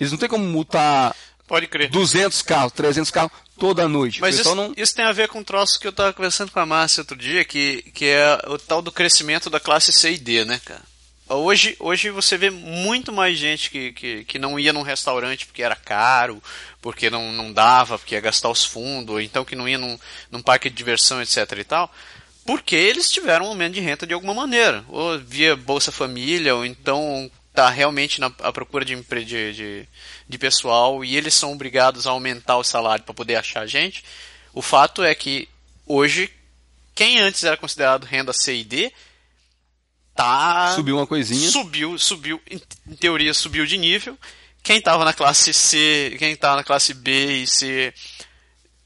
Eles 0.00 0.10
não 0.10 0.18
tem 0.18 0.28
como 0.28 0.44
multar 0.44 1.14
Pode 1.50 1.66
crer. 1.66 1.90
200 1.90 2.42
carros, 2.42 2.72
300 2.72 3.10
carros 3.10 3.32
toda 3.58 3.88
noite. 3.88 4.20
Mas 4.20 4.38
o 4.38 4.40
isso, 4.40 4.54
não... 4.54 4.72
isso 4.76 4.94
tem 4.94 5.04
a 5.04 5.10
ver 5.10 5.26
com 5.26 5.40
um 5.40 5.44
troço 5.44 5.80
que 5.80 5.86
eu 5.86 5.92
tava 5.92 6.12
conversando 6.12 6.52
com 6.52 6.60
a 6.60 6.64
Márcia 6.64 7.00
outro 7.00 7.16
dia, 7.16 7.44
que, 7.44 7.82
que 7.92 8.06
é 8.06 8.40
o 8.46 8.56
tal 8.56 8.80
do 8.80 8.92
crescimento 8.92 9.50
da 9.50 9.58
classe 9.58 9.92
C 9.92 10.12
e 10.12 10.18
D, 10.18 10.44
né, 10.44 10.60
cara? 10.64 10.82
Hoje, 11.28 11.76
hoje 11.80 12.08
você 12.10 12.38
vê 12.38 12.50
muito 12.50 13.12
mais 13.12 13.36
gente 13.36 13.68
que, 13.68 13.92
que, 13.92 14.24
que 14.24 14.38
não 14.38 14.60
ia 14.60 14.72
num 14.72 14.82
restaurante 14.82 15.44
porque 15.44 15.62
era 15.62 15.74
caro, 15.74 16.40
porque 16.80 17.10
não, 17.10 17.32
não 17.32 17.52
dava, 17.52 17.98
porque 17.98 18.14
ia 18.14 18.20
gastar 18.20 18.48
os 18.48 18.64
fundos, 18.64 19.12
ou 19.12 19.20
então 19.20 19.44
que 19.44 19.56
não 19.56 19.68
ia 19.68 19.78
num, 19.78 19.98
num 20.30 20.42
parque 20.42 20.70
de 20.70 20.76
diversão, 20.76 21.20
etc 21.20 21.50
e 21.58 21.64
tal, 21.64 21.92
porque 22.46 22.76
eles 22.76 23.10
tiveram 23.10 23.46
um 23.46 23.48
aumento 23.48 23.74
de 23.74 23.80
renda 23.80 24.06
de 24.06 24.14
alguma 24.14 24.34
maneira, 24.34 24.84
ou 24.88 25.18
via 25.18 25.56
Bolsa 25.56 25.90
Família, 25.90 26.54
ou 26.54 26.64
então 26.64 27.30
tá 27.52 27.68
realmente 27.68 28.20
na 28.20 28.30
à 28.40 28.52
procura 28.52 28.84
de, 28.84 28.94
de, 28.96 29.52
de, 29.52 29.88
de 30.28 30.38
pessoal 30.38 31.04
e 31.04 31.16
eles 31.16 31.34
são 31.34 31.52
obrigados 31.52 32.06
a 32.06 32.10
aumentar 32.10 32.56
o 32.56 32.64
salário 32.64 33.04
para 33.04 33.14
poder 33.14 33.36
achar 33.36 33.66
gente. 33.66 34.04
O 34.52 34.62
fato 34.62 35.02
é 35.02 35.14
que 35.14 35.48
hoje 35.86 36.32
quem 36.94 37.18
antes 37.18 37.44
era 37.44 37.56
considerado 37.56 38.04
renda 38.04 38.32
C 38.32 38.56
e 38.56 38.64
D 38.64 38.92
tá 40.14 40.74
Subiu 40.74 40.96
uma 40.96 41.06
coisinha. 41.06 41.50
subiu, 41.50 41.98
subiu, 41.98 42.40
em, 42.50 42.58
teoria 42.96 43.32
subiu 43.34 43.66
de 43.66 43.78
nível. 43.78 44.18
Quem 44.62 44.78
estava 44.78 45.04
na 45.04 45.12
classe 45.12 45.52
C, 45.54 46.14
quem 46.18 46.32
estava 46.32 46.56
na 46.56 46.64
classe 46.64 46.92
B 46.92 47.42
e 47.42 47.46
C 47.46 47.94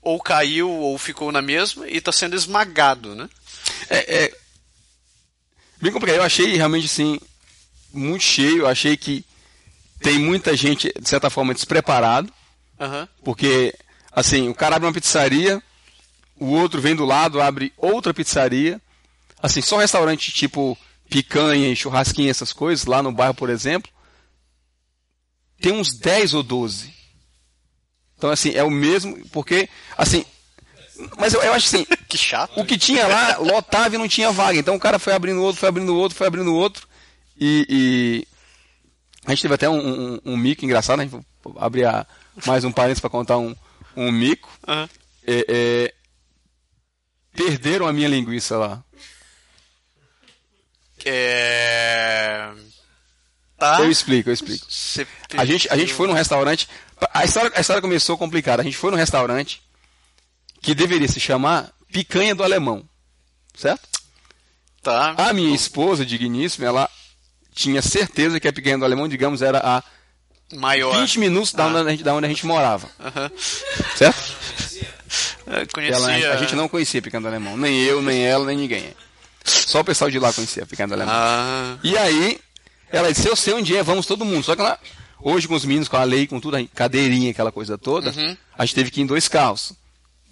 ou 0.01 0.21
caiu 0.21 0.71
ou 0.71 0.97
ficou 0.99 1.33
na 1.33 1.43
mesma 1.43 1.89
e 1.89 1.97
está 1.97 2.13
sendo 2.13 2.37
esmagado, 2.37 3.15
né? 3.15 3.29
É, 3.89 4.25
é 4.25 4.39
bem 5.81 5.91
complicado. 5.91 6.19
Eu 6.19 6.23
achei 6.23 6.55
realmente 6.57 6.87
assim 6.87 7.19
muito 7.95 8.23
cheio. 8.23 8.67
Achei 8.67 8.97
que 8.97 9.25
tem 10.01 10.19
muita 10.19 10.57
gente 10.57 10.93
de 11.01 11.09
certa 11.09 11.31
forma 11.31 11.55
despreparado, 11.55 12.31
Aham. 12.79 13.09
porque 13.25 13.75
assim 14.13 14.49
o 14.49 14.55
cara 14.55 14.77
abre 14.77 14.87
uma 14.87 14.93
pizzaria, 14.93 15.63
o 16.39 16.47
outro 16.47 16.81
vem 16.81 16.95
do 16.95 17.05
lado 17.05 17.41
abre 17.41 17.73
outra 17.77 18.13
pizzaria, 18.13 18.81
assim 19.43 19.63
só 19.63 19.79
restaurante 19.79 20.31
tipo 20.33 20.77
picanha 21.09 21.69
e 21.69 21.77
churrasquinha 21.77 22.31
essas 22.31 22.53
coisas 22.53 22.85
lá 22.87 23.03
no 23.03 23.13
bairro 23.13 23.35
por 23.35 23.49
exemplo 23.51 23.91
tem 25.61 25.73
uns 25.73 25.95
10 25.99 26.35
ou 26.35 26.43
12. 26.43 26.93
Então 28.19 28.31
assim 28.31 28.51
é 28.55 28.63
o 28.63 28.71
mesmo 28.71 29.27
porque 29.31 29.69
assim 29.97 30.25
mas 31.19 31.33
eu, 31.35 31.43
eu 31.43 31.53
acho 31.55 31.67
assim 31.67 31.87
Que 32.09 32.19
chato. 32.19 32.53
o 32.61 32.65
que 32.65 32.79
tinha 32.79 33.07
lá 33.07 33.39
lotava 33.39 33.95
e 33.95 33.99
não 33.99 34.07
tinha 34.09 34.31
vaga. 34.31 34.59
Então 34.59 34.75
o 34.77 34.81
cara 34.81 34.99
foi 34.99 35.13
abrindo 35.15 35.43
outro, 35.43 35.59
foi 35.59 35.69
abrindo 35.69 35.97
outro, 35.97 36.17
foi 36.17 36.27
abrindo 36.27 36.55
outro. 36.55 36.87
E, 37.39 37.67
e 37.69 38.29
a 39.27 39.31
gente 39.31 39.43
teve 39.43 39.55
até 39.55 39.69
um, 39.69 40.15
um, 40.15 40.21
um 40.25 40.37
mico 40.37 40.65
engraçado. 40.65 41.01
Gente 41.03 41.11
vou 41.11 41.25
abrir 41.59 41.85
a- 41.85 42.07
mais 42.47 42.65
um 42.65 42.73
parênteses 42.73 43.01
para 43.01 43.11
contar 43.11 43.39
um, 43.39 43.55
um 43.97 44.11
mico. 44.13 44.51
Aham. 44.67 44.89
É, 45.27 45.47
é, 45.49 45.95
perderam 47.35 47.87
a 47.87 47.93
minha 47.93 48.09
linguiça 48.09 48.57
lá. 48.59 48.85
É... 51.05 52.51
Tá. 53.59 53.81
Eu 53.81 53.91
explico, 53.91 54.29
eu 54.29 54.35
explico. 54.35 54.67
A 55.37 55.45
gente, 55.45 55.69
a 55.71 55.77
gente 55.77 55.93
foi 55.95 56.07
num 56.07 56.13
restaurante. 56.13 56.69
A 57.13 57.25
história, 57.25 57.53
a 57.55 57.61
história 57.61 57.81
começou 57.83 58.19
complicada. 58.19 58.63
A 58.63 58.65
gente 58.65 58.77
foi 58.77 58.91
num 58.91 58.97
restaurante 58.97 59.63
que 60.61 60.75
deveria 60.75 61.09
se 61.09 61.21
chamar 61.21 61.73
Picanha 61.93 62.35
do 62.35 62.43
Alemão. 62.43 62.89
Certo? 63.55 63.89
Tá. 64.83 65.15
A 65.17 65.33
minha 65.33 65.55
esposa, 65.55 66.05
digníssima, 66.05 66.67
ela 66.67 66.91
tinha 67.55 67.81
certeza 67.81 68.39
que 68.41 68.49
a 68.49 68.53
Picanha 68.53 68.79
do 68.79 68.85
Alemão, 68.85 69.09
digamos, 69.09 69.41
era 69.43 69.59
a 69.59 69.83
Maior. 70.53 70.95
20 71.01 71.19
minutos 71.19 71.53
da 71.53 71.67
onde, 71.67 71.79
a 71.79 71.91
gente, 71.91 72.03
da 72.05 72.15
onde 72.15 72.27
a 72.27 72.29
gente 72.29 72.45
morava. 72.47 72.89
Aham. 73.01 73.31
Certo? 73.97 74.35
Eu 75.47 75.67
Conhecia... 75.73 75.97
Ela, 75.97 76.35
a 76.35 76.37
gente 76.37 76.55
não 76.55 76.69
conhecia 76.69 77.01
a 77.01 77.03
Picanha 77.03 77.21
do 77.23 77.29
Alemão. 77.29 77.57
Nem 77.57 77.83
eu, 77.83 78.03
nem 78.03 78.25
ela, 78.25 78.45
nem 78.47 78.57
ninguém. 78.57 78.95
Só 79.45 79.81
o 79.81 79.85
pessoal 79.85 80.11
de 80.11 80.19
lá 80.19 80.33
conhecia 80.33 80.63
a 80.63 80.67
Picanha 80.67 80.89
do 80.89 80.95
Alemão. 80.95 81.15
Ah, 81.17 81.77
E 81.83 81.97
aí, 81.97 82.39
ela 82.91 83.13
disse, 83.13 83.29
eu 83.29 83.37
sei 83.37 83.55
onde 83.55 83.77
é, 83.77 83.83
vamos 83.83 84.07
todo 84.07 84.25
mundo. 84.25 84.45
Só 84.45 84.55
que 84.55 84.61
ela, 84.63 84.79
hoje 85.21 85.49
com 85.49 85.55
os 85.55 85.65
meninos, 85.65 85.89
com 85.89 85.97
a 85.97 86.05
lei, 86.05 86.27
com 86.27 86.41
tudo, 86.41 86.57
a 86.57 86.65
cadeirinha, 86.75 87.31
aquela 87.31 87.53
coisa 87.53 87.77
toda, 87.79 88.13
a 88.57 88.65
gente 88.65 88.75
teve 88.75 88.91
que 88.91 89.01
ir 89.01 89.05
em 89.05 89.07
dois 89.07 89.29
carros. 89.29 89.73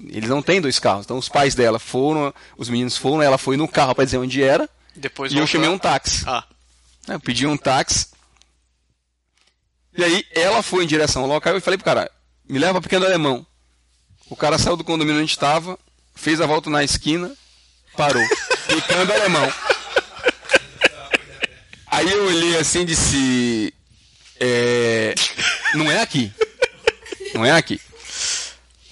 Eles 0.09 0.29
não 0.29 0.43
têm 0.43 0.61
dois 0.61 0.79
carros. 0.79 1.05
Então 1.05 1.17
os 1.19 1.29
pais 1.29 1.55
dela 1.55 1.79
foram, 1.79 2.33
os 2.57 2.69
meninos 2.69 2.97
foram, 2.97 3.23
ela 3.23 3.39
foi 3.39 3.57
no 3.57 3.69
carro 3.69 3.95
para 3.95 4.05
dizer 4.05 4.19
onde 4.19 4.43
era, 4.43 4.69
depois 4.97 5.33
e 5.33 5.37
eu 5.37 5.41
voltou. 5.41 5.53
chamei 5.53 5.69
um 5.69 5.79
táxi. 5.79 6.25
Ah, 6.27 6.45
Eu 7.09 7.21
pedi 7.21 7.47
um 7.47 7.57
táxi. 7.57 8.07
E 9.97 10.03
aí 10.03 10.25
ela 10.35 10.63
foi 10.63 10.85
em 10.85 10.87
direção 10.87 11.23
ao 11.23 11.29
local 11.29 11.53
e 11.53 11.57
eu 11.57 11.61
falei 11.61 11.77
pro 11.77 11.85
cara, 11.85 12.11
me 12.49 12.59
leva 12.59 12.75
para 12.75 12.83
Pequeno 12.83 13.05
Alemão. 13.05 13.47
O 14.31 14.37
cara 14.37 14.57
saiu 14.59 14.77
do 14.77 14.85
condomínio 14.85 15.21
onde 15.21 15.31
estava, 15.31 15.79
fez 16.15 16.41
a 16.41 16.47
volta 16.47 16.71
na 16.71 16.83
esquina, 16.83 17.31
parou. 17.97 18.23
Pequeno 18.67 19.13
Alemão. 19.13 19.53
Aí 21.89 22.11
eu 22.11 22.25
olhei 22.27 22.57
assim 22.57 22.81
e 22.81 22.85
disse. 22.87 23.75
É, 24.41 25.15
não 25.75 25.91
é 25.91 26.01
aqui. 26.01 26.33
Não 27.35 27.45
é 27.45 27.51
aqui. 27.53 27.79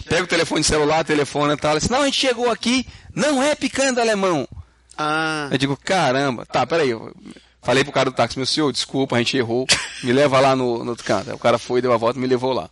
Pega 0.07 0.25
o 0.25 0.27
telefone 0.27 0.63
celular, 0.63 1.05
telefone 1.05 1.55
e 1.55 1.57
tal. 1.57 1.79
Disse, 1.79 1.91
não, 1.91 2.03
a 2.03 2.05
gente 2.05 2.19
chegou 2.21 2.51
aqui, 2.51 2.87
não 3.15 3.43
é 3.43 3.55
picanha 3.55 3.93
do 3.93 4.01
alemão. 4.01 4.47
ah, 4.99 5.49
Eu 5.51 5.57
digo, 5.57 5.77
caramba, 5.77 6.45
tá, 6.45 6.67
peraí. 6.67 6.91
Eu 6.91 7.15
falei 7.63 7.85
pro 7.85 7.93
cara 7.93 8.11
do 8.11 8.17
táxi, 8.17 8.39
meu 8.39 8.47
senhor, 8.47 8.73
desculpa, 8.73 9.17
a 9.17 9.19
gente 9.19 9.37
errou, 9.37 9.67
me 10.03 10.13
leva 10.13 10.41
lá 10.41 10.57
no, 10.57 10.85
no 10.85 10.91
outro 10.91 11.05
canto. 11.05 11.33
O 11.33 11.39
cara 11.39 11.59
foi, 11.59 11.81
deu 11.83 11.93
a 11.93 11.97
volta 11.97 12.19
e 12.19 12.23
me 12.23 12.27
levou 12.27 12.53
lá. 12.53 12.69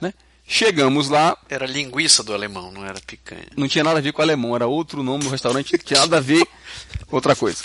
Né? 0.00 0.12
Chegamos 0.46 1.08
lá, 1.08 1.36
era 1.48 1.66
linguiça 1.66 2.22
do 2.22 2.34
alemão, 2.34 2.70
não 2.72 2.84
era 2.84 3.00
picanha. 3.00 3.46
não 3.56 3.68
tinha 3.68 3.84
nada 3.84 3.98
a 3.98 4.02
ver 4.02 4.12
com 4.12 4.22
alemão, 4.22 4.54
era 4.54 4.66
outro 4.66 5.02
nome 5.02 5.24
do 5.24 5.30
restaurante, 5.30 5.72
não 5.72 5.78
tinha 5.78 6.00
nada 6.00 6.16
a 6.18 6.20
ver 6.20 6.46
com 7.06 7.16
outra 7.16 7.36
coisa. 7.36 7.62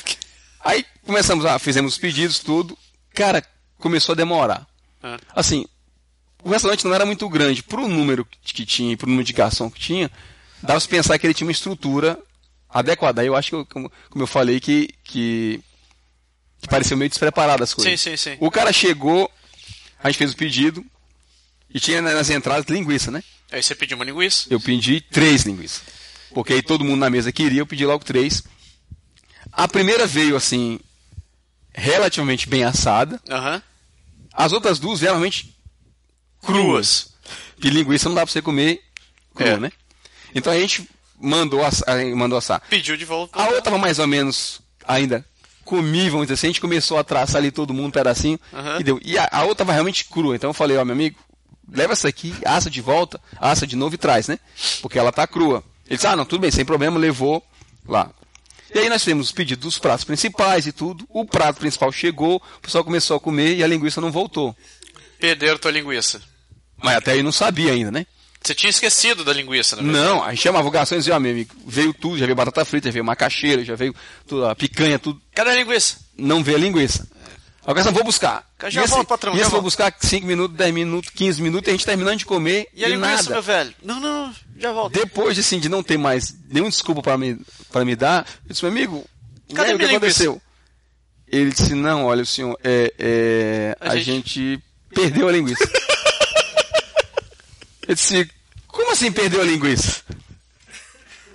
Aí 0.63 0.85
começamos 1.05 1.45
a, 1.45 1.59
fizemos 1.59 1.93
os 1.93 1.99
pedidos, 1.99 2.39
tudo. 2.39 2.77
Cara, 3.13 3.43
começou 3.77 4.13
a 4.13 4.15
demorar. 4.15 4.67
Ah. 5.01 5.17
Assim, 5.35 5.65
o 6.43 6.49
restaurante 6.49 6.85
não 6.85 6.93
era 6.93 7.05
muito 7.05 7.27
grande. 7.29 7.63
Pro 7.63 7.87
número 7.87 8.27
que 8.43 8.65
tinha 8.65 8.93
e 8.93 8.97
pro 8.97 9.09
número 9.09 9.25
de 9.25 9.33
garçom 9.33 9.69
que 9.69 9.79
tinha, 9.79 10.11
dava 10.61 10.79
pra 10.79 10.89
pensar 10.89 11.17
que 11.17 11.25
ele 11.25 11.33
tinha 11.33 11.47
uma 11.47 11.51
estrutura 11.51 12.19
adequada. 12.69 13.21
Aí 13.21 13.27
eu 13.27 13.35
acho 13.35 13.49
que, 13.49 13.73
como, 13.73 13.91
como 14.09 14.23
eu 14.23 14.27
falei, 14.27 14.59
que, 14.59 14.89
que, 15.03 15.59
que 16.65 16.69
pareceu 16.69 16.97
meio 16.97 17.09
despreparado 17.09 17.63
as 17.63 17.73
coisas. 17.73 17.99
Sim, 18.01 18.11
sim, 18.11 18.17
sim. 18.17 18.37
O 18.39 18.49
cara 18.49 18.73
chegou, 18.73 19.31
a 20.03 20.09
gente 20.09 20.17
fez 20.17 20.31
o 20.31 20.35
pedido, 20.35 20.83
e 21.73 21.79
tinha 21.79 22.01
nas 22.01 22.29
entradas 22.29 22.65
linguiça, 22.67 23.11
né? 23.11 23.23
Aí 23.51 23.61
você 23.61 23.75
pediu 23.75 23.95
uma 23.97 24.05
linguiça. 24.05 24.47
Eu 24.49 24.59
pedi 24.59 24.99
três 25.01 25.43
linguiças. 25.43 25.83
Porque 26.33 26.53
aí 26.53 26.61
todo 26.61 26.83
mundo 26.83 26.99
na 26.99 27.09
mesa 27.09 27.31
queria, 27.31 27.61
eu 27.61 27.67
pedi 27.67 27.85
logo 27.85 28.03
três. 28.03 28.43
A 29.51 29.67
primeira 29.67 30.07
veio 30.07 30.35
assim, 30.35 30.79
relativamente 31.73 32.49
bem 32.49 32.63
assada. 32.63 33.21
Aham. 33.29 33.61
As 34.33 34.51
outras 34.51 34.79
duas 34.79 34.99
vieram 34.99 35.15
realmente 35.17 35.55
cruas. 36.41 37.13
Que 37.61 37.69
linguiça 37.69 38.09
não 38.09 38.15
dá 38.15 38.23
pra 38.25 38.31
você 38.31 38.41
comer 38.41 38.81
crua, 39.33 39.49
É. 39.49 39.57
né? 39.57 39.71
Então 40.33 40.51
a 40.51 40.59
gente 40.59 40.89
mandou 41.19 41.63
assar, 41.63 42.05
mandou 42.15 42.37
assar. 42.37 42.61
Pediu 42.69 42.97
de 42.97 43.05
volta. 43.05 43.37
A 43.39 43.45
outra 43.47 43.61
tava 43.61 43.77
mais 43.77 43.99
ou 43.99 44.07
menos 44.07 44.59
ainda 44.85 45.25
comível, 45.65 46.11
vamos 46.11 46.27
dizer 46.27 46.35
assim. 46.35 46.47
A 46.47 46.49
gente 46.51 46.61
começou 46.61 46.97
a 46.97 47.03
traçar 47.03 47.37
ali 47.37 47.51
todo 47.51 47.73
mundo 47.73 47.87
um 47.87 47.91
pedacinho 47.91 48.39
Aham. 48.53 48.79
e 48.79 48.83
deu. 48.83 48.99
E 49.03 49.17
a, 49.17 49.27
a 49.31 49.41
outra 49.41 49.57
tava 49.57 49.73
realmente 49.73 50.05
crua. 50.05 50.35
Então 50.35 50.51
eu 50.51 50.53
falei, 50.53 50.77
ó, 50.77 50.85
meu 50.85 50.93
amigo, 50.93 51.17
leva 51.69 51.93
essa 51.93 52.07
aqui, 52.07 52.33
assa 52.45 52.69
de 52.69 52.79
volta, 52.79 53.19
assa 53.37 53.67
de 53.67 53.75
novo 53.75 53.95
e 53.95 53.97
traz, 53.97 54.27
né? 54.27 54.39
Porque 54.81 54.97
ela 54.97 55.11
tá 55.11 55.27
crua. 55.27 55.63
Ele 55.87 55.95
disse, 55.97 56.07
ah, 56.07 56.15
não, 56.15 56.25
tudo 56.25 56.41
bem, 56.41 56.51
sem 56.51 56.63
problema, 56.63 56.97
levou 56.97 57.43
lá. 57.87 58.09
E 58.73 58.79
aí 58.79 58.89
nós 58.89 59.03
temos 59.03 59.27
os 59.27 59.31
pedidos 59.31 59.63
dos 59.63 59.79
pratos 59.79 60.03
principais 60.03 60.67
e 60.67 60.71
tudo. 60.71 61.05
O 61.09 61.25
prato 61.25 61.59
principal 61.59 61.91
chegou, 61.91 62.41
o 62.57 62.61
pessoal 62.61 62.83
começou 62.83 63.17
a 63.17 63.19
comer 63.19 63.55
e 63.55 63.63
a 63.63 63.67
linguiça 63.67 64.01
não 64.01 64.11
voltou. 64.11 64.55
Perderam 65.19 65.57
tua 65.57 65.71
linguiça. 65.71 66.21
Mas 66.83 66.97
até 66.97 67.13
aí 67.13 67.23
não 67.23 67.31
sabia 67.31 67.71
ainda, 67.71 67.91
né? 67.91 68.05
Você 68.45 68.53
tinha 68.53 68.69
esquecido 68.69 69.23
da 69.23 69.33
linguiça, 69.33 69.75
na 69.75 69.81
verdade. 69.81 70.05
Não, 70.05 70.23
a 70.23 70.29
gente 70.29 70.43
chamava 70.43 70.69
garçom 70.69 70.95
e 70.95 70.97
dizia, 70.99 71.15
ó, 71.15 71.19
meu 71.19 71.31
amigo, 71.31 71.55
veio 71.65 71.93
tudo, 71.93 72.17
já 72.17 72.25
veio 72.25 72.35
batata 72.35 72.63
frita, 72.63 72.89
já 72.89 72.93
veio 72.93 73.03
macaxeira, 73.05 73.65
já 73.65 73.75
veio 73.75 73.95
tudo, 74.27 74.45
a 74.45 74.55
picanha, 74.55 74.99
tudo. 74.99 75.19
Cadê 75.33 75.49
a 75.51 75.55
linguiça? 75.55 75.97
Não 76.17 76.43
veio 76.43 76.57
a 76.57 76.59
linguiça. 76.59 77.07
O 77.65 77.73
garçom, 77.73 77.91
vou 77.91 78.03
buscar. 78.03 78.47
Já 78.69 78.81
e 78.81 78.83
esse, 78.83 78.93
volto, 78.93 79.07
patrão, 79.07 79.35
e 79.35 79.39
esse 79.41 79.49
vou 79.49 79.61
buscar 79.63 79.91
5 79.99 80.27
minutos, 80.27 80.55
10 80.55 80.71
minutos, 80.71 81.09
15 81.15 81.41
minutos, 81.41 81.67
e 81.67 81.71
a 81.71 81.73
gente 81.73 81.85
terminando 81.85 82.19
de 82.19 82.25
comer 82.25 82.67
E 82.75 82.85
a 82.85 82.87
linguiça, 82.87 83.15
nada. 83.23 83.29
meu 83.31 83.41
velho? 83.41 83.73
Não, 83.83 83.99
não, 83.99 84.27
não, 84.27 84.35
já 84.59 84.71
volto. 84.71 84.93
Depois, 84.93 85.39
assim, 85.39 85.59
de 85.59 85.67
não 85.67 85.81
ter 85.81 85.97
mais 85.97 86.35
nenhuma 86.47 86.69
desculpa 86.69 87.01
para 87.01 87.17
me, 87.17 87.39
pra 87.71 87.83
me 87.83 87.95
dar, 87.95 88.27
eu 88.45 88.49
disse, 88.53 88.63
meu 88.63 88.71
amigo, 88.71 89.03
e 89.49 89.55
Cadê 89.55 89.69
aí, 89.69 89.75
o 89.75 89.79
que 89.79 89.85
minha 89.85 89.97
aconteceu? 89.97 90.39
Ele 91.27 91.49
disse, 91.49 91.73
não, 91.73 92.05
olha, 92.05 92.21
o 92.21 92.25
senhor, 92.27 92.55
é, 92.63 92.93
é, 92.99 93.77
A 93.79 93.93
a, 93.93 93.97
gente- 93.97 94.11
gente... 94.45 94.63
perdeu 94.93 95.27
a 95.27 95.31
linguiça. 95.31 95.67
eu 97.87 97.95
disse, 97.95 98.29
como 98.75 98.91
assim 98.91 99.11
perdeu 99.11 99.41
a 99.41 99.45
linguiça? 99.45 100.01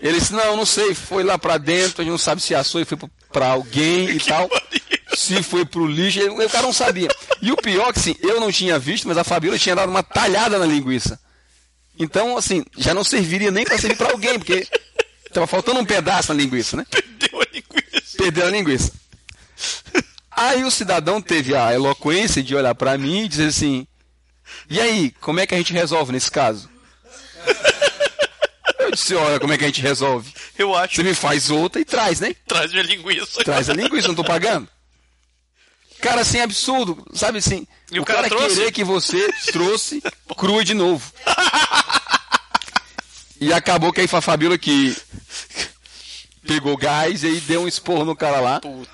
Ele 0.01 0.19
disse, 0.19 0.33
não, 0.33 0.57
não 0.57 0.65
sei, 0.65 0.95
foi 0.95 1.23
lá 1.23 1.37
pra 1.39 1.59
dentro, 1.59 2.01
a 2.01 2.05
gente 2.05 2.11
não 2.13 2.19
sabe 2.19 2.41
se 2.41 2.55
assou 2.55 2.81
e 2.81 2.85
foi 2.87 2.97
pra- 2.97 3.09
pra 3.33 3.47
alguém 3.49 4.11
e 4.11 4.19
tal. 4.25 4.49
Se 5.15 5.43
foi 5.43 5.65
pro 5.67 5.87
lixo, 5.87 6.21
ele- 6.21 6.31
o 6.31 6.49
cara 6.51 6.63
não 6.67 6.73
sabia. 6.73 7.09
E 7.43 7.53
o 7.53 7.57
pior 7.57 7.89
é 7.91 7.93
que, 7.93 7.99
assim, 7.99 8.17
eu 8.23 8.41
não 8.41 8.51
tinha 8.51 8.79
visto, 8.79 9.07
mas 9.07 9.19
a 9.19 9.25
Fabiola 9.25 9.59
tinha 9.59 9.75
dado 9.77 9.91
uma 9.91 10.03
talhada 10.03 10.59
na 10.59 10.65
linguiça. 10.65 11.21
Então, 11.99 12.37
assim, 12.39 12.65
já 12.79 12.95
não 12.95 13.05
serviria 13.05 13.51
nem 13.51 13.65
pra 13.65 13.77
servir 13.77 13.97
pra 13.97 14.11
alguém, 14.11 14.39
porque 14.39 14.67
tava 15.35 15.47
faltando 15.47 15.81
um 15.81 15.85
pedaço 15.85 16.33
na 16.33 16.41
linguiça, 16.43 16.77
né? 16.79 16.87
Perdeu 16.91 17.41
a 17.43 17.45
linguiça. 17.53 18.17
Perdeu 18.17 18.47
a 18.47 18.51
linguiça. 18.51 18.93
Aí 20.31 20.65
o 20.65 20.71
cidadão 20.71 21.21
teve 21.21 21.55
a 21.55 21.75
eloquência 21.75 22.43
de 22.43 22.57
olhar 22.57 22.75
pra 22.75 22.97
mim 22.97 23.25
e 23.25 23.29
dizer 23.29 23.49
assim: 23.49 23.87
E 24.71 24.81
aí, 24.81 25.11
como 25.21 25.41
é 25.41 25.47
que 25.47 25.55
a 25.55 25.59
gente 25.59 25.75
resolve 25.75 26.13
nesse 26.13 26.31
caso? 26.31 26.70
Eu 28.91 28.97
disse: 28.97 29.15
Olha, 29.15 29.39
como 29.41 29.53
é 29.53 29.59
que 29.59 29.65
a 29.65 29.69
gente 29.69 29.81
resolve? 29.81 30.33
Eu 30.59 30.75
acho. 30.75 30.97
Você 30.97 31.03
me 31.03 31.15
faz 31.15 31.51
outra 31.51 31.81
e 31.81 31.85
traz, 31.85 32.21
né? 32.21 32.35
Traz 32.47 32.71
minha 32.73 32.83
linguiça. 32.83 33.45
Traz 33.45 33.71
a 33.71 33.73
linguiça, 33.75 34.09
não 34.09 34.15
tô 34.15 34.25
pagando. 34.25 34.69
Cara, 36.01 36.23
assim, 36.23 36.41
absurdo, 36.41 37.07
sabe 37.13 37.39
assim? 37.39 37.67
E 37.93 37.99
o 37.99 38.03
o 38.03 38.05
cara 38.07 38.23
cara, 38.23 38.31
trouxe? 38.31 38.57
querer 38.57 38.73
que 38.73 38.83
você 38.83 39.31
trouxe 39.53 40.03
crua 40.37 40.65
de 40.65 40.75
novo. 40.75 41.13
E 43.41 43.53
acabou 43.53 43.93
que 43.93 44.01
aí 44.01 44.09
a 44.11 44.21
Fabíola 44.21 44.59
que 44.59 44.97
pegou 46.47 46.77
gás 46.77 47.23
e 47.23 47.27
aí 47.27 47.41
deu 47.41 47.63
um 47.63 47.69
esporro 47.69 48.05
no 48.05 48.17
cara 48.17 48.41
lá. 48.41 48.61
Puta 48.61 48.91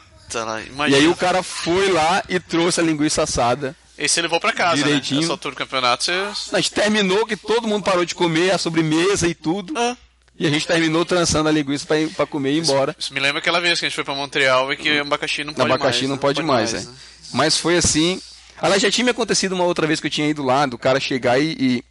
E 0.88 0.94
aí 0.94 1.08
o 1.08 1.16
cara 1.16 1.42
foi 1.42 1.90
lá 1.90 2.22
e 2.28 2.38
trouxe 2.38 2.80
a 2.80 2.84
linguiça 2.84 3.22
assada. 3.22 3.74
E 3.98 4.08
você 4.08 4.20
levou 4.20 4.38
pra 4.38 4.52
casa, 4.52 4.82
Direitinho. 4.82 5.20
né? 5.20 5.24
Essa 5.24 5.32
altura 5.32 5.54
do 5.54 5.58
campeonato, 5.58 6.04
você... 6.04 6.12
A 6.52 6.56
gente 6.60 6.70
terminou 6.72 7.26
que 7.26 7.36
todo 7.36 7.66
mundo 7.66 7.82
parou 7.84 8.04
de 8.04 8.14
comer 8.14 8.50
a 8.52 8.58
sobremesa 8.58 9.26
e 9.26 9.34
tudo. 9.34 9.72
Ah. 9.76 9.96
E 10.38 10.46
a 10.46 10.50
gente 10.50 10.66
terminou 10.66 11.02
trançando 11.04 11.48
a 11.48 11.52
linguiça 11.52 11.86
pra, 11.86 11.98
ir- 11.98 12.10
pra 12.10 12.26
comer 12.26 12.52
e 12.52 12.56
ir 12.56 12.60
embora. 12.60 12.94
Isso 12.98 13.14
me 13.14 13.20
lembra 13.20 13.38
aquela 13.38 13.58
vez 13.58 13.80
que 13.80 13.86
a 13.86 13.88
gente 13.88 13.94
foi 13.94 14.04
pra 14.04 14.14
Montreal 14.14 14.70
e 14.70 14.76
que 14.76 14.98
abacaxi 14.98 15.44
não 15.44 15.54
pode 15.54 15.72
abacaxi 15.72 16.00
mais. 16.00 16.10
não 16.10 16.18
pode 16.18 16.42
mais, 16.42 16.74
é. 16.74 16.80
né? 16.80 16.94
Mas 17.32 17.56
foi 17.56 17.76
assim. 17.78 18.20
Aliás, 18.60 18.82
já 18.82 18.90
tinha 18.90 19.04
me 19.06 19.10
acontecido 19.12 19.52
uma 19.54 19.64
outra 19.64 19.86
vez 19.86 19.98
que 19.98 20.08
eu 20.08 20.10
tinha 20.10 20.28
ido 20.28 20.42
lá, 20.42 20.66
do 20.66 20.76
cara 20.76 21.00
chegar 21.00 21.38
e. 21.40 21.56
e... 21.58 21.84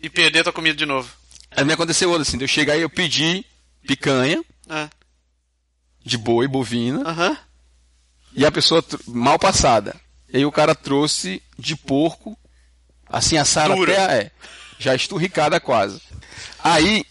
E 0.00 0.08
perder 0.08 0.44
tua 0.44 0.52
comida 0.52 0.76
de 0.76 0.86
novo. 0.86 1.08
Aí 1.56 1.64
me 1.64 1.72
aconteceu 1.72 2.08
outra, 2.08 2.22
assim, 2.22 2.38
de 2.38 2.44
eu 2.44 2.48
chegar 2.48 2.76
e 2.76 2.82
eu 2.82 2.88
pedi 2.90 3.44
picanha 3.86 4.42
Ah. 4.70 4.88
de 6.04 6.16
boi, 6.16 6.46
bovina, 6.46 7.02
Aham. 7.08 7.36
e 8.34 8.46
a 8.46 8.50
pessoa 8.52 8.84
mal 9.08 9.38
passada. 9.40 9.94
E 10.32 10.38
aí 10.38 10.46
o 10.46 10.52
cara 10.52 10.74
trouxe 10.74 11.42
de 11.58 11.76
porco, 11.76 12.36
assim, 13.06 13.36
assada 13.36 13.74
Dura. 13.74 13.92
até, 13.92 14.16
é, 14.18 14.30
já 14.78 14.94
esturricada 14.94 15.60
quase. 15.60 16.00
Aí, 16.64 17.04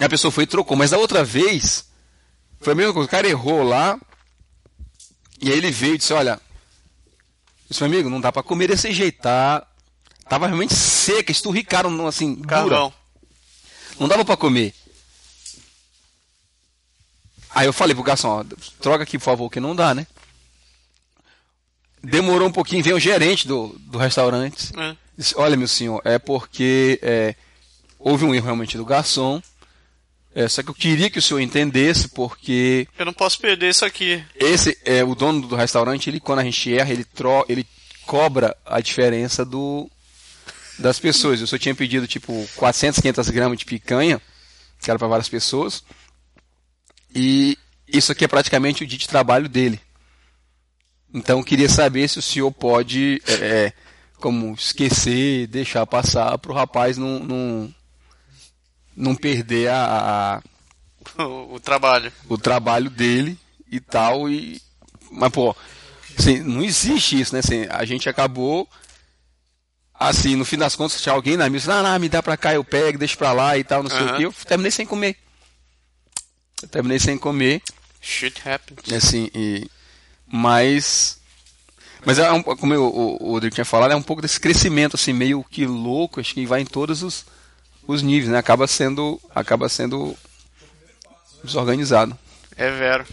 a 0.00 0.08
pessoa 0.08 0.32
foi 0.32 0.44
e 0.44 0.48
trocou, 0.48 0.76
mas 0.76 0.90
da 0.90 0.98
outra 0.98 1.22
vez, 1.22 1.86
foi 2.60 2.72
a 2.72 2.76
mesma 2.76 2.92
coisa, 2.92 3.06
o 3.06 3.10
cara 3.10 3.28
errou 3.28 3.62
lá, 3.62 3.98
e 5.40 5.52
aí 5.52 5.56
ele 5.56 5.70
veio 5.70 5.94
e 5.94 5.98
disse, 5.98 6.12
olha, 6.12 6.40
disse, 7.70 7.80
meu 7.82 7.92
amigo, 7.92 8.10
não 8.10 8.20
dá 8.20 8.32
pra 8.32 8.42
comer 8.42 8.68
desse 8.68 8.92
jeito, 8.92 9.22
tá? 9.22 9.64
Tava 10.28 10.48
realmente 10.48 10.74
seca, 10.74 11.30
esturricaram, 11.30 12.06
assim, 12.08 12.34
dura. 12.34 12.48
Carvão. 12.48 12.92
Não 14.00 14.08
dava 14.08 14.24
pra 14.24 14.36
comer. 14.36 14.74
Aí 17.50 17.66
eu 17.66 17.72
falei 17.72 17.94
pro 17.94 18.02
garçom, 18.02 18.28
ó, 18.28 18.44
troca 18.80 19.04
aqui, 19.04 19.16
por 19.16 19.24
favor, 19.24 19.48
que 19.48 19.60
não 19.60 19.76
dá, 19.76 19.94
né? 19.94 20.06
Demorou 22.02 22.48
um 22.48 22.52
pouquinho, 22.52 22.82
veio 22.84 22.96
o 22.96 23.00
gerente 23.00 23.48
do, 23.48 23.74
do 23.80 23.98
restaurante. 23.98 24.72
É. 24.78 24.96
Disse, 25.16 25.34
olha, 25.36 25.56
meu 25.56 25.66
senhor, 25.68 26.00
é 26.04 26.18
porque 26.18 26.98
é, 27.02 27.34
houve 27.98 28.24
um 28.24 28.34
erro 28.34 28.44
realmente 28.44 28.76
do 28.76 28.84
garçom. 28.84 29.42
É, 30.34 30.46
só 30.48 30.62
que 30.62 30.68
eu 30.68 30.74
queria 30.74 31.08
que 31.08 31.18
o 31.18 31.22
senhor 31.22 31.40
entendesse, 31.40 32.08
porque 32.08 32.86
Eu 32.98 33.06
não 33.06 33.12
posso 33.12 33.40
perder 33.40 33.70
isso 33.70 33.86
aqui. 33.86 34.22
esse 34.38 34.76
é 34.84 35.02
o 35.02 35.14
dono 35.14 35.46
do 35.48 35.56
restaurante, 35.56 36.10
ele 36.10 36.20
quando 36.20 36.40
a 36.40 36.44
gente 36.44 36.74
erra, 36.76 36.92
ele 36.92 37.04
tro 37.04 37.44
ele 37.48 37.66
cobra 38.04 38.54
a 38.66 38.78
diferença 38.80 39.44
do 39.46 39.90
das 40.78 40.98
pessoas. 40.98 41.40
Eu 41.40 41.46
só 41.46 41.56
tinha 41.56 41.74
pedido 41.74 42.06
tipo 42.06 42.46
400, 42.54 43.00
500 43.00 43.30
gramas 43.30 43.58
de 43.58 43.64
picanha, 43.64 44.20
que 44.82 44.90
era 44.90 44.98
para 44.98 45.08
várias 45.08 45.28
pessoas. 45.28 45.82
E 47.14 47.56
isso 47.88 48.12
aqui 48.12 48.26
é 48.26 48.28
praticamente 48.28 48.84
o 48.84 48.86
dia 48.86 48.98
de 48.98 49.08
trabalho 49.08 49.48
dele. 49.48 49.80
Então 51.12 51.38
eu 51.38 51.44
queria 51.44 51.68
saber 51.68 52.08
se 52.08 52.18
o 52.18 52.22
senhor 52.22 52.50
pode 52.52 53.22
é, 53.26 53.32
é, 53.34 53.72
como 54.20 54.52
esquecer, 54.54 55.46
deixar 55.46 55.86
passar 55.86 56.36
para 56.38 56.50
o 56.52 56.54
rapaz 56.54 56.98
não, 56.98 57.18
não, 57.20 57.74
não 58.96 59.14
perder 59.14 59.68
a- 59.70 60.42
a, 60.42 60.42
O, 61.22 61.54
o 61.54 61.60
trabalho. 61.60 62.12
o 62.28 62.36
trabalho 62.36 62.90
dele 62.90 63.38
e 63.70 63.78
tal. 63.80 64.28
E... 64.28 64.60
Mas, 65.10 65.30
pô, 65.30 65.54
assim, 66.18 66.40
não 66.40 66.62
existe 66.62 67.20
isso, 67.20 67.32
né? 67.32 67.38
Assim, 67.38 67.66
a 67.70 67.84
gente 67.84 68.08
acabou. 68.08 68.68
Assim, 69.98 70.36
no 70.36 70.44
fim 70.44 70.58
das 70.58 70.76
contas, 70.76 71.00
tinha 71.00 71.14
alguém 71.14 71.36
na 71.38 71.48
mesa, 71.48 71.72
ah, 71.74 71.82
não, 71.82 71.98
me 71.98 72.08
dá 72.08 72.22
pra 72.22 72.36
cá, 72.36 72.52
eu 72.52 72.62
pego, 72.62 72.98
deixa 72.98 73.16
pra 73.16 73.32
lá 73.32 73.56
e 73.56 73.64
tal, 73.64 73.82
não 73.82 73.88
sei 73.88 74.00
Aham. 74.00 74.12
o 74.12 74.16
que. 74.16 74.22
Eu 74.24 74.32
terminei 74.44 74.70
sem 74.70 74.84
comer. 74.84 75.16
Eu 76.62 76.68
terminei 76.68 76.98
sem 76.98 77.16
comer, 77.16 77.62
Shit 78.00 78.46
happens. 78.46 78.92
assim, 78.92 79.30
e... 79.34 79.70
Mas. 80.30 81.18
Mas 82.04 82.18
é 82.18 82.30
um, 82.32 82.42
como 82.42 82.72
eu- 82.72 82.84
o, 82.84 83.28
o 83.28 83.32
Rodrigo 83.32 83.54
tinha 83.54 83.64
falado, 83.64 83.92
é 83.92 83.96
um 83.96 84.02
pouco 84.02 84.22
desse 84.22 84.38
crescimento, 84.38 84.94
assim, 84.96 85.12
meio 85.12 85.42
que 85.50 85.66
louco, 85.66 86.20
acho 86.20 86.34
que 86.34 86.46
vai 86.46 86.60
em 86.60 86.64
todos 86.66 87.02
os, 87.02 87.24
os 87.86 88.02
níveis, 88.02 88.30
né? 88.30 88.38
Acaba 88.38 88.66
sendo. 88.66 89.20
Acaba 89.34 89.68
sendo 89.68 90.16
desorganizado. 91.42 92.16
É 92.56 92.70
vero. 92.70 93.04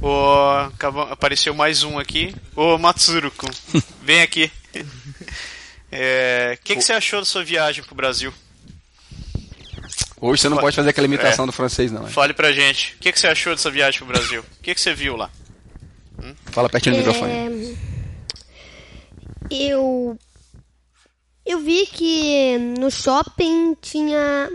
O, 0.00 0.70
apareceu 1.10 1.54
mais 1.54 1.82
um 1.84 1.98
aqui. 1.98 2.34
O 2.56 2.76
Matsuruko. 2.78 3.46
Vem 4.02 4.22
aqui. 4.22 4.50
O 4.74 6.62
que, 6.64 6.76
que 6.76 6.82
você 6.82 6.92
achou 6.92 7.20
da 7.20 7.26
sua 7.26 7.44
viagem 7.44 7.84
pro 7.84 7.94
Brasil? 7.94 8.32
Hoje 10.20 10.40
você 10.42 10.48
não 10.48 10.56
Fa- 10.56 10.62
pode 10.62 10.76
fazer 10.76 10.88
aquela 10.90 11.06
imitação 11.06 11.44
É. 11.44 11.46
do 11.46 11.52
francês, 11.52 11.90
não. 11.92 12.02
né? 12.04 12.10
Fale 12.10 12.32
pra 12.32 12.52
gente. 12.52 12.94
O 12.94 12.98
que, 13.00 13.12
que 13.12 13.18
você 13.18 13.26
achou 13.26 13.54
dessa 13.54 13.70
viagem 13.70 13.98
pro 13.98 14.06
Brasil? 14.08 14.40
O 14.40 14.62
que, 14.62 14.74
que 14.74 14.80
você 14.80 14.94
viu 14.94 15.16
lá? 15.16 15.30
Fala 16.52 16.68
pertinho 16.68 16.94
do 16.94 17.00
É, 17.00 17.04
microfone. 17.04 17.78
Eu 19.50 20.18
eu 21.44 21.58
vi 21.60 21.86
que 21.86 22.56
no 22.78 22.90
shopping 22.90 23.74
tinha 23.80 24.48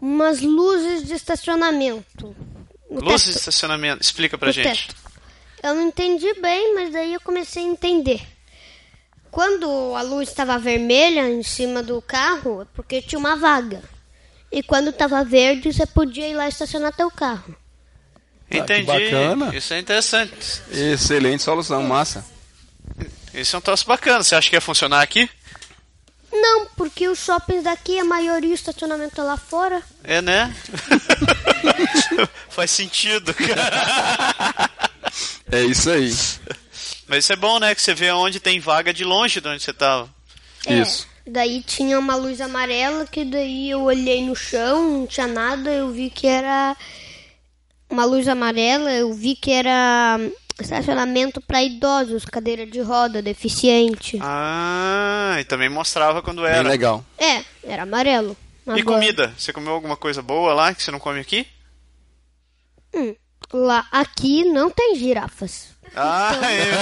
umas 0.00 0.40
luzes 0.40 1.06
de 1.06 1.14
estacionamento. 1.14 2.34
Luzes 2.90 3.26
de 3.26 3.26
teto. 3.32 3.38
estacionamento. 3.38 4.02
Explica 4.02 4.38
pra 4.38 4.46
no 4.48 4.52
gente. 4.52 4.86
teto. 4.88 4.96
Eu 5.62 5.74
não 5.74 5.82
entendi 5.88 6.32
bem, 6.40 6.74
mas 6.74 6.92
daí 6.92 7.12
eu 7.14 7.20
comecei 7.20 7.62
a 7.62 7.66
entender. 7.66 8.22
Quando 9.30 9.68
a 9.94 10.02
luz 10.02 10.28
estava 10.28 10.58
vermelha 10.58 11.28
em 11.28 11.42
cima 11.42 11.82
do 11.82 12.00
carro, 12.00 12.62
é 12.62 12.66
porque 12.74 13.02
tinha 13.02 13.18
uma 13.18 13.36
vaga. 13.36 13.82
E 14.50 14.62
quando 14.62 14.88
estava 14.90 15.22
verde, 15.24 15.72
você 15.72 15.84
podia 15.84 16.28
ir 16.28 16.34
lá 16.34 16.48
estacionar 16.48 16.94
teu 16.96 17.10
carro. 17.10 17.54
Que 18.50 18.58
Entendi. 18.58 18.84
bacana. 18.84 19.54
Isso 19.54 19.74
é 19.74 19.78
interessante. 19.78 20.62
Excelente 20.70 21.42
solução, 21.42 21.82
massa. 21.82 22.24
Isso 23.34 23.56
é 23.56 23.58
um 23.58 23.62
troço 23.62 23.86
bacana. 23.86 24.22
Você 24.22 24.34
acha 24.34 24.48
que 24.48 24.56
ia 24.56 24.60
funcionar 24.60 25.02
aqui? 25.02 25.28
Não, 26.32 26.66
porque 26.76 27.08
os 27.08 27.18
shoppings 27.18 27.64
daqui, 27.64 27.98
a 27.98 28.04
maioria 28.04 28.50
o 28.50 28.54
estacionamento 28.54 29.20
é 29.20 29.24
lá 29.24 29.36
fora. 29.36 29.82
É, 30.04 30.20
né? 30.20 30.54
Faz 32.50 32.70
sentido, 32.70 33.32
cara. 33.34 34.70
É 35.50 35.62
isso 35.62 35.90
aí. 35.90 36.12
Mas 37.06 37.24
isso 37.24 37.32
é 37.32 37.36
bom, 37.36 37.58
né? 37.58 37.74
Que 37.74 37.82
você 37.82 37.94
vê 37.94 38.10
onde 38.10 38.40
tem 38.40 38.58
vaga 38.58 38.92
de 38.92 39.04
longe 39.04 39.40
de 39.40 39.48
onde 39.48 39.62
você 39.62 39.72
tava. 39.72 40.08
É, 40.66 40.80
Isso. 40.80 41.06
Daí 41.26 41.62
tinha 41.62 41.98
uma 41.98 42.14
luz 42.14 42.40
amarela 42.40 43.06
que 43.06 43.24
daí 43.24 43.70
eu 43.70 43.82
olhei 43.82 44.24
no 44.24 44.36
chão, 44.36 45.00
não 45.00 45.06
tinha 45.06 45.26
nada, 45.26 45.70
eu 45.70 45.90
vi 45.90 46.08
que 46.08 46.26
era 46.26 46.76
uma 47.90 48.04
luz 48.04 48.26
amarela, 48.28 48.90
eu 48.92 49.12
vi 49.12 49.34
que 49.36 49.50
era 49.52 50.18
estacionamento 50.60 51.40
para 51.40 51.62
idosos, 51.62 52.24
cadeira 52.24 52.66
de 52.66 52.80
roda, 52.80 53.20
deficiente. 53.20 54.18
Ah, 54.22 55.36
e 55.38 55.44
também 55.44 55.68
mostrava 55.68 56.22
quando 56.22 56.42
Bem 56.42 56.50
era. 56.50 56.68
legal. 56.68 57.04
É, 57.18 57.44
era 57.62 57.82
amarelo. 57.82 58.36
E 58.74 58.82
comida? 58.82 59.32
Você 59.38 59.52
comeu 59.52 59.72
alguma 59.72 59.96
coisa 59.96 60.20
boa 60.22 60.52
lá 60.54 60.74
que 60.74 60.82
você 60.82 60.90
não 60.90 60.98
come 60.98 61.20
aqui? 61.20 61.46
Lá, 63.52 63.86
aqui 63.92 64.44
não 64.44 64.70
tem 64.70 64.96
girafas. 64.96 65.68
Ah, 65.94 66.32
é. 66.50 66.72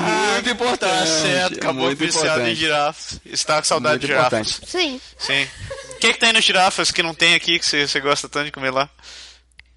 Muito 0.32 0.44
Tá 0.44 0.50
importante. 0.50 1.08
certo, 1.08 1.58
acabou 1.58 1.84
muito 1.86 1.98
viciado 1.98 2.26
em 2.26 2.30
importante. 2.32 2.54
girafas. 2.54 3.20
Está 3.26 3.58
com 3.58 3.64
saudade 3.64 3.92
Muito 3.94 4.00
de 4.02 4.06
girafas. 4.08 4.48
importante. 4.56 4.70
Sim. 4.70 5.00
Sim. 5.18 5.48
O 5.92 5.98
que, 5.98 6.12
que 6.14 6.18
tem 6.18 6.32
nos 6.32 6.44
girafas 6.44 6.90
que 6.90 7.02
não 7.02 7.14
tem 7.14 7.34
aqui 7.34 7.58
que 7.58 7.66
você, 7.66 7.86
você 7.86 8.00
gosta 8.00 8.28
tanto 8.28 8.46
de 8.46 8.52
comer 8.52 8.70
lá? 8.70 8.88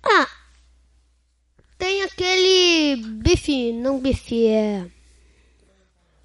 Ah, 0.10 0.28
tem 1.78 2.02
aquele 2.04 3.02
bife, 3.22 3.72
não 3.74 4.00
bife, 4.00 4.48
é 4.48 4.86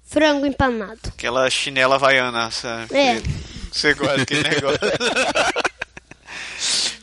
frango 0.03 0.45
empanado. 0.45 0.99
Aquela 1.07 1.49
chinela 1.49 1.95
havaiana, 1.95 2.49
sabe? 2.51 2.95
É. 2.95 3.21
Você 3.71 3.93
gosta 3.93 4.17
daquele 4.17 4.43
negócio. 4.49 4.79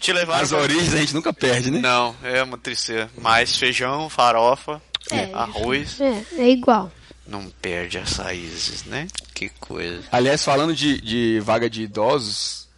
Te 0.00 0.12
levaram 0.12 0.42
As 0.42 0.48
pra- 0.50 0.58
origens 0.58 0.94
a 0.94 0.98
gente 0.98 1.14
nunca 1.14 1.32
perde, 1.32 1.70
né? 1.70 1.80
Não, 1.80 2.16
é 2.22 2.42
uma 2.42 2.56
tristeza. 2.56 3.10
Mais 3.18 3.56
feijão, 3.56 4.08
farofa, 4.08 4.80
É, 5.10 5.30
arroz. 5.34 6.00
É, 6.00 6.24
é 6.38 6.48
igual. 6.50 6.90
Não 7.26 7.48
perde 7.62 7.98
as 7.98 8.16
raízes, 8.16 8.84
né? 8.84 9.06
Que 9.34 9.48
coisa. 9.50 10.02
Aliás, 10.10 10.42
falando 10.42 10.74
de, 10.74 11.00
de 11.00 11.40
vaga 11.40 11.68
de 11.70 11.82
idosos, 11.82 12.68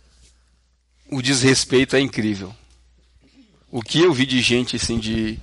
o 1.11 1.23
desrespeito 1.23 1.95
é 1.97 2.01
incrível. 2.01 2.55
O 3.73 3.81
que 3.83 4.01
eu 4.01 4.13
vi 4.13 4.25
de 4.27 4.41
gente 4.41 4.77
assim 4.77 4.99
de. 4.99 5.39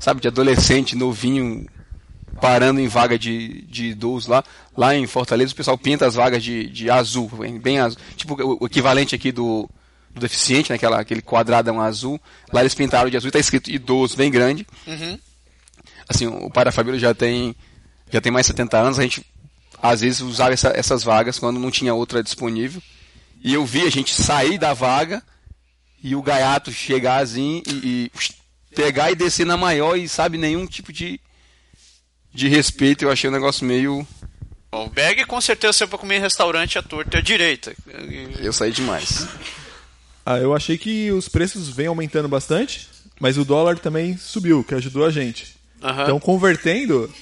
Sabe, 0.00 0.20
de 0.20 0.28
adolescente 0.28 0.96
novinho 0.96 1.66
parando 2.40 2.80
em 2.80 2.88
vaga 2.88 3.18
de, 3.18 3.62
de 3.62 3.86
idoso 3.88 4.30
lá. 4.30 4.42
Lá 4.76 4.94
em 4.94 5.06
Fortaleza 5.06 5.52
o 5.52 5.56
pessoal 5.56 5.76
pinta 5.76 6.06
as 6.06 6.14
vagas 6.14 6.42
de, 6.42 6.66
de 6.68 6.88
azul, 6.90 7.30
bem, 7.60 7.78
azul. 7.80 7.98
Tipo 8.16 8.34
o, 8.42 8.58
o 8.62 8.66
equivalente 8.66 9.14
aqui 9.14 9.30
do, 9.32 9.68
do 10.12 10.20
deficiente, 10.20 10.70
né? 10.70 10.76
Aquela, 10.76 11.00
aquele 11.00 11.20
quadradão 11.22 11.80
azul. 11.80 12.20
Lá 12.52 12.60
eles 12.60 12.74
pintaram 12.74 13.10
de 13.10 13.16
azul 13.16 13.28
e 13.28 13.32
tá 13.32 13.38
escrito 13.38 13.70
idoso, 13.70 14.16
bem 14.16 14.30
grande. 14.30 14.66
Uhum. 14.86 15.18
Assim, 16.08 16.26
o 16.26 16.50
pai 16.50 16.64
da 16.66 16.72
família 16.72 16.98
já 16.98 17.14
tem, 17.14 17.54
já 18.10 18.20
tem 18.20 18.30
mais 18.32 18.46
de 18.46 18.52
70 18.52 18.78
anos, 18.78 18.98
a 18.98 19.02
gente 19.02 19.24
às 19.82 20.00
vezes 20.00 20.20
usava 20.20 20.52
essa- 20.52 20.72
essas 20.74 21.02
vagas 21.02 21.38
quando 21.38 21.58
não 21.60 21.70
tinha 21.70 21.94
outra 21.94 22.22
disponível. 22.22 22.82
E 23.42 23.52
eu 23.54 23.64
vi 23.64 23.82
a 23.82 23.90
gente 23.90 24.14
sair 24.14 24.58
da 24.58 24.72
vaga 24.74 25.22
e 26.04 26.14
o 26.14 26.20
gaiato 26.20 26.70
chegar 26.70 27.22
assim 27.22 27.62
e, 27.66 27.72
e 27.72 28.74
pegar 28.76 29.10
e 29.10 29.14
descer 29.14 29.46
na 29.46 29.56
maior 29.56 29.96
e 29.96 30.06
sabe 30.06 30.36
nenhum 30.36 30.66
tipo 30.66 30.92
de 30.92 31.18
de 32.32 32.46
respeito. 32.46 33.04
Eu 33.04 33.10
achei 33.10 33.30
um 33.30 33.32
negócio 33.32 33.64
meio 33.64 34.06
Bom, 34.70 34.88
bag 34.88 35.24
com 35.24 35.40
certeza 35.40 35.72
você 35.72 35.86
vai 35.86 35.98
comer 35.98 36.16
em 36.16 36.20
restaurante 36.20 36.78
à 36.78 36.82
torta 36.82 37.16
e 37.16 37.20
à 37.20 37.22
direita. 37.22 37.74
eu 38.38 38.52
saí 38.52 38.70
demais. 38.70 39.26
Ah, 40.26 40.38
eu 40.38 40.54
achei 40.54 40.76
que 40.76 41.10
os 41.12 41.28
preços 41.28 41.68
vêm 41.68 41.86
aumentando 41.86 42.28
bastante, 42.28 42.88
mas 43.20 43.38
o 43.38 43.44
dólar 43.44 43.78
também 43.78 44.16
subiu, 44.16 44.64
que 44.64 44.74
ajudou 44.74 45.06
a 45.06 45.10
gente. 45.10 45.53
Aham. 45.84 46.02
Então, 46.04 46.18
convertendo, 46.18 47.12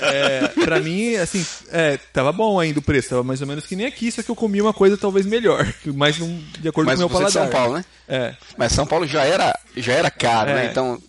é, 0.00 0.48
pra 0.64 0.80
mim, 0.80 1.14
assim, 1.16 1.44
é, 1.70 1.98
tava 2.12 2.32
bom 2.32 2.58
ainda 2.58 2.78
o 2.78 2.82
preço, 2.82 3.10
tava 3.10 3.22
mais 3.22 3.40
ou 3.42 3.46
menos 3.46 3.66
que 3.66 3.76
nem 3.76 3.86
aqui, 3.86 4.10
só 4.10 4.22
que 4.22 4.30
eu 4.30 4.34
comi 4.36 4.60
uma 4.62 4.72
coisa 4.72 4.96
talvez 4.96 5.26
melhor, 5.26 5.70
mais 5.94 6.18
num- 6.18 6.42
de 6.58 6.68
acordo 6.68 6.86
Mas 6.86 6.98
com 6.98 7.04
o 7.06 7.08
meu 7.08 7.08
você 7.08 7.24
é 7.24 7.30
paladar. 7.30 7.42
São 7.42 7.50
Paulo, 7.60 7.74
né? 7.74 7.84
É, 8.08 8.34
Mas 8.56 8.72
São 8.72 8.86
Paulo 8.86 9.06
já 9.06 9.24
era 9.24 9.56
já 9.76 9.92
era 9.92 10.10
caro, 10.10 10.50
É. 10.50 10.54
né? 10.54 10.68
Então 10.70 11.00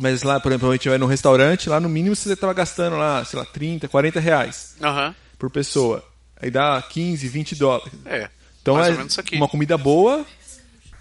mas 0.00 0.22
lá, 0.22 0.40
por 0.40 0.50
exemplo, 0.50 0.70
a 0.70 0.72
gente 0.72 0.88
vai 0.88 0.96
num 0.98 1.06
restaurante, 1.06 1.68
lá 1.68 1.78
no 1.78 1.88
mínimo 1.88 2.16
você 2.16 2.34
tava 2.34 2.54
gastando 2.54 2.96
lá, 2.96 3.24
sei 3.26 3.38
lá, 3.38 3.44
30, 3.44 3.86
40 3.88 4.18
reais 4.20 4.74
Aham. 4.82 5.14
por 5.38 5.50
pessoa. 5.50 6.02
Aí 6.40 6.50
dá 6.50 6.82
15, 6.82 7.28
20 7.28 7.54
dólares. 7.54 7.92
É. 8.06 8.28
Então 8.62 8.74
Mais 8.74 8.88
é 8.88 8.90
ou 8.92 8.96
menos 8.96 9.12
isso 9.12 9.20
aqui. 9.20 9.36
uma 9.36 9.46
comida 9.46 9.76
boa, 9.78 10.24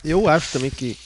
Eu 0.03 0.27
acho 0.27 0.51
também 0.51 0.69
que 0.69 0.97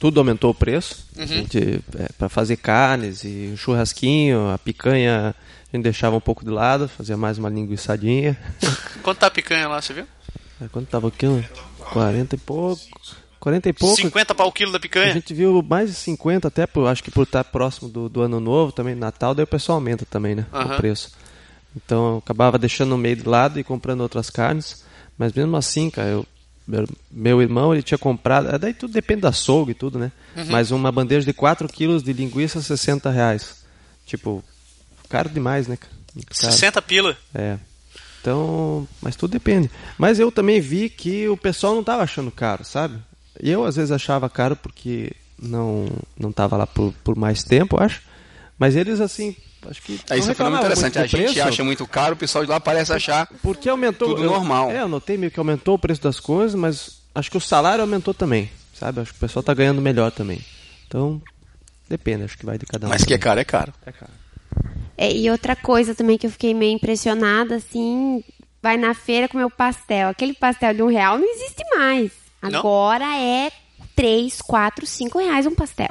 tudo 0.00 0.18
aumentou 0.18 0.50
o 0.50 0.54
preço. 0.54 1.06
Uhum. 1.16 1.24
A 1.24 2.02
é, 2.02 2.08
para 2.18 2.28
fazer 2.28 2.56
carnes 2.56 3.22
e 3.22 3.54
churrasquinho, 3.56 4.48
a 4.48 4.58
picanha 4.58 5.34
a 5.72 5.76
gente 5.76 5.84
deixava 5.84 6.16
um 6.16 6.20
pouco 6.20 6.42
de 6.42 6.50
lado, 6.50 6.88
fazia 6.88 7.16
mais 7.16 7.38
uma 7.38 7.50
linguiçadinha. 7.50 8.36
Quanto 9.04 9.18
tá 9.18 9.26
a 9.26 9.30
picanha 9.30 9.68
lá, 9.68 9.80
você 9.80 9.92
viu? 9.92 10.06
Aí 10.58 10.68
Quanto 10.70 10.88
tava 10.88 11.08
aqui? 11.08 11.26
40 11.92 12.34
e 12.34 12.38
pouco. 12.38 12.82
40 13.38 13.68
e 13.68 13.72
pouco. 13.74 13.96
50 13.96 14.34
pau 14.34 14.48
o 14.48 14.52
quilo 14.52 14.72
da 14.72 14.78
A 14.78 14.80
picanha? 14.80 15.12
gente 15.12 15.34
viu 15.34 15.62
mais 15.62 15.90
de 15.90 15.96
50, 15.96 16.48
até 16.48 16.66
por, 16.66 16.88
acho 16.88 17.04
que 17.04 17.10
por 17.10 17.22
estar 17.22 17.44
próximo 17.44 17.88
do, 17.88 18.08
do 18.08 18.22
ano 18.22 18.40
novo, 18.40 18.72
também 18.72 18.94
Natal, 18.94 19.34
daí 19.34 19.44
o 19.44 19.46
pessoal 19.46 19.76
aumenta 19.76 20.06
também, 20.06 20.34
né? 20.34 20.46
Aham. 20.52 20.74
O 20.74 20.76
preço. 20.78 21.12
Então 21.76 22.12
eu 22.12 22.18
acabava 22.18 22.58
deixando 22.58 22.90
no 22.90 22.98
meio 22.98 23.16
de 23.16 23.28
lado 23.28 23.60
e 23.60 23.64
comprando 23.64 24.00
outras 24.00 24.30
carnes. 24.30 24.82
Mas 25.16 25.32
mesmo 25.34 25.56
assim, 25.56 25.90
cara, 25.90 26.08
eu, 26.08 26.26
meu, 27.10 27.42
irmão 27.42 27.72
ele 27.72 27.82
tinha 27.82 27.98
comprado. 27.98 28.48
é, 28.54 28.58
Daí 28.58 28.74
tudo 28.74 28.92
depende 28.92 29.22
da 29.22 29.30
açougue 29.30 29.72
e 29.72 29.74
tudo, 29.74 29.98
né? 29.98 30.12
Mas 30.48 30.70
uma 30.70 30.90
bandeja 30.92 31.26
de 31.26 31.32
4 31.32 31.68
quilos 31.68 32.02
de 32.02 32.12
linguiça, 32.12 32.60
60 32.62 33.10
reais. 33.10 33.64
Tipo, 34.06 34.42
caro 35.08 35.28
demais, 35.28 35.66
né? 35.66 35.76
caro. 35.76 35.92
60 36.32 36.82
pila. 36.82 37.16
É. 37.34 37.58
Então, 38.20 38.86
mas 39.00 39.16
tudo 39.16 39.30
depende. 39.30 39.70
Mas 39.96 40.18
eu 40.18 40.30
também 40.30 40.60
vi 40.60 40.88
que 40.90 41.28
o 41.28 41.36
pessoal 41.36 41.72
não 41.72 41.80
estava 41.80 42.02
achando 42.02 42.30
caro, 42.30 42.64
sabe? 42.64 42.98
Eu 43.38 43.64
às 43.64 43.76
vezes 43.76 43.90
achava 43.90 44.28
caro 44.28 44.54
porque 44.56 45.12
não 45.40 45.86
não 46.18 46.30
tava 46.30 46.56
lá 46.56 46.66
por, 46.66 46.92
por 47.02 47.16
mais 47.16 47.42
tempo, 47.42 47.82
acho. 47.82 48.02
Mas 48.58 48.76
eles 48.76 49.00
assim, 49.00 49.34
acho 49.68 49.82
que 49.82 50.00
é, 50.08 50.10
não 50.10 50.16
isso 50.18 50.30
é 50.30 50.34
fenômeno 50.34 50.62
reclamavam 50.62 50.88
interessante. 50.88 50.94
muito 50.94 50.98
A 50.98 51.06
gente 51.06 51.32
preço, 51.34 51.48
acha 51.48 51.64
muito 51.64 51.86
caro, 51.86 52.14
o 52.14 52.16
pessoal 52.16 52.44
de 52.44 52.50
lá 52.50 52.60
parece 52.60 52.92
achar 52.92 53.26
porque 53.42 53.68
aumentou 53.68 54.08
tudo 54.08 54.24
eu- 54.24 54.30
normal. 54.30 54.70
É, 54.70 54.80
eu 54.80 54.88
notei 54.88 55.16
meio 55.16 55.30
que 55.30 55.38
aumentou 55.38 55.74
o 55.74 55.78
preço 55.78 56.00
das 56.02 56.18
coisas, 56.20 56.54
mas 56.54 57.00
acho 57.14 57.30
que 57.30 57.36
o 57.36 57.40
salário 57.40 57.82
aumentou 57.82 58.14
também, 58.14 58.50
sabe? 58.74 59.00
Acho 59.00 59.12
que 59.12 59.18
o 59.18 59.20
pessoal 59.20 59.42
tá 59.42 59.52
ganhando 59.54 59.80
melhor 59.82 60.10
também. 60.10 60.40
Então, 60.86 61.20
depende, 61.88 62.24
acho 62.24 62.38
que 62.38 62.46
vai 62.46 62.56
de 62.58 62.66
cada 62.66 62.86
um. 62.86 62.90
Mas 62.90 63.04
que 63.04 63.14
é 63.14 63.18
caro, 63.18 63.40
é 63.40 63.44
caro. 63.44 63.72
É 63.84 63.92
caro. 63.92 64.12
É, 64.96 65.12
e 65.12 65.30
outra 65.30 65.54
coisa 65.56 65.94
também 65.94 66.18
que 66.18 66.26
eu 66.26 66.30
fiquei 66.30 66.52
meio 66.52 66.72
impressionada, 66.74 67.56
assim, 67.56 68.22
vai 68.62 68.76
na 68.76 68.92
feira 68.94 69.28
comer 69.28 69.44
o 69.44 69.50
pastel. 69.50 70.08
Aquele 70.08 70.34
pastel 70.34 70.74
de 70.74 70.82
um 70.82 70.88
real 70.88 71.18
não 71.18 71.24
existe 71.26 71.62
mais. 71.76 72.10
Não? 72.42 72.58
Agora 72.58 73.04
é 73.16 73.50
três, 73.96 74.40
quatro, 74.42 74.84
cinco 74.86 75.18
reais 75.18 75.46
um 75.46 75.54
pastel. 75.54 75.88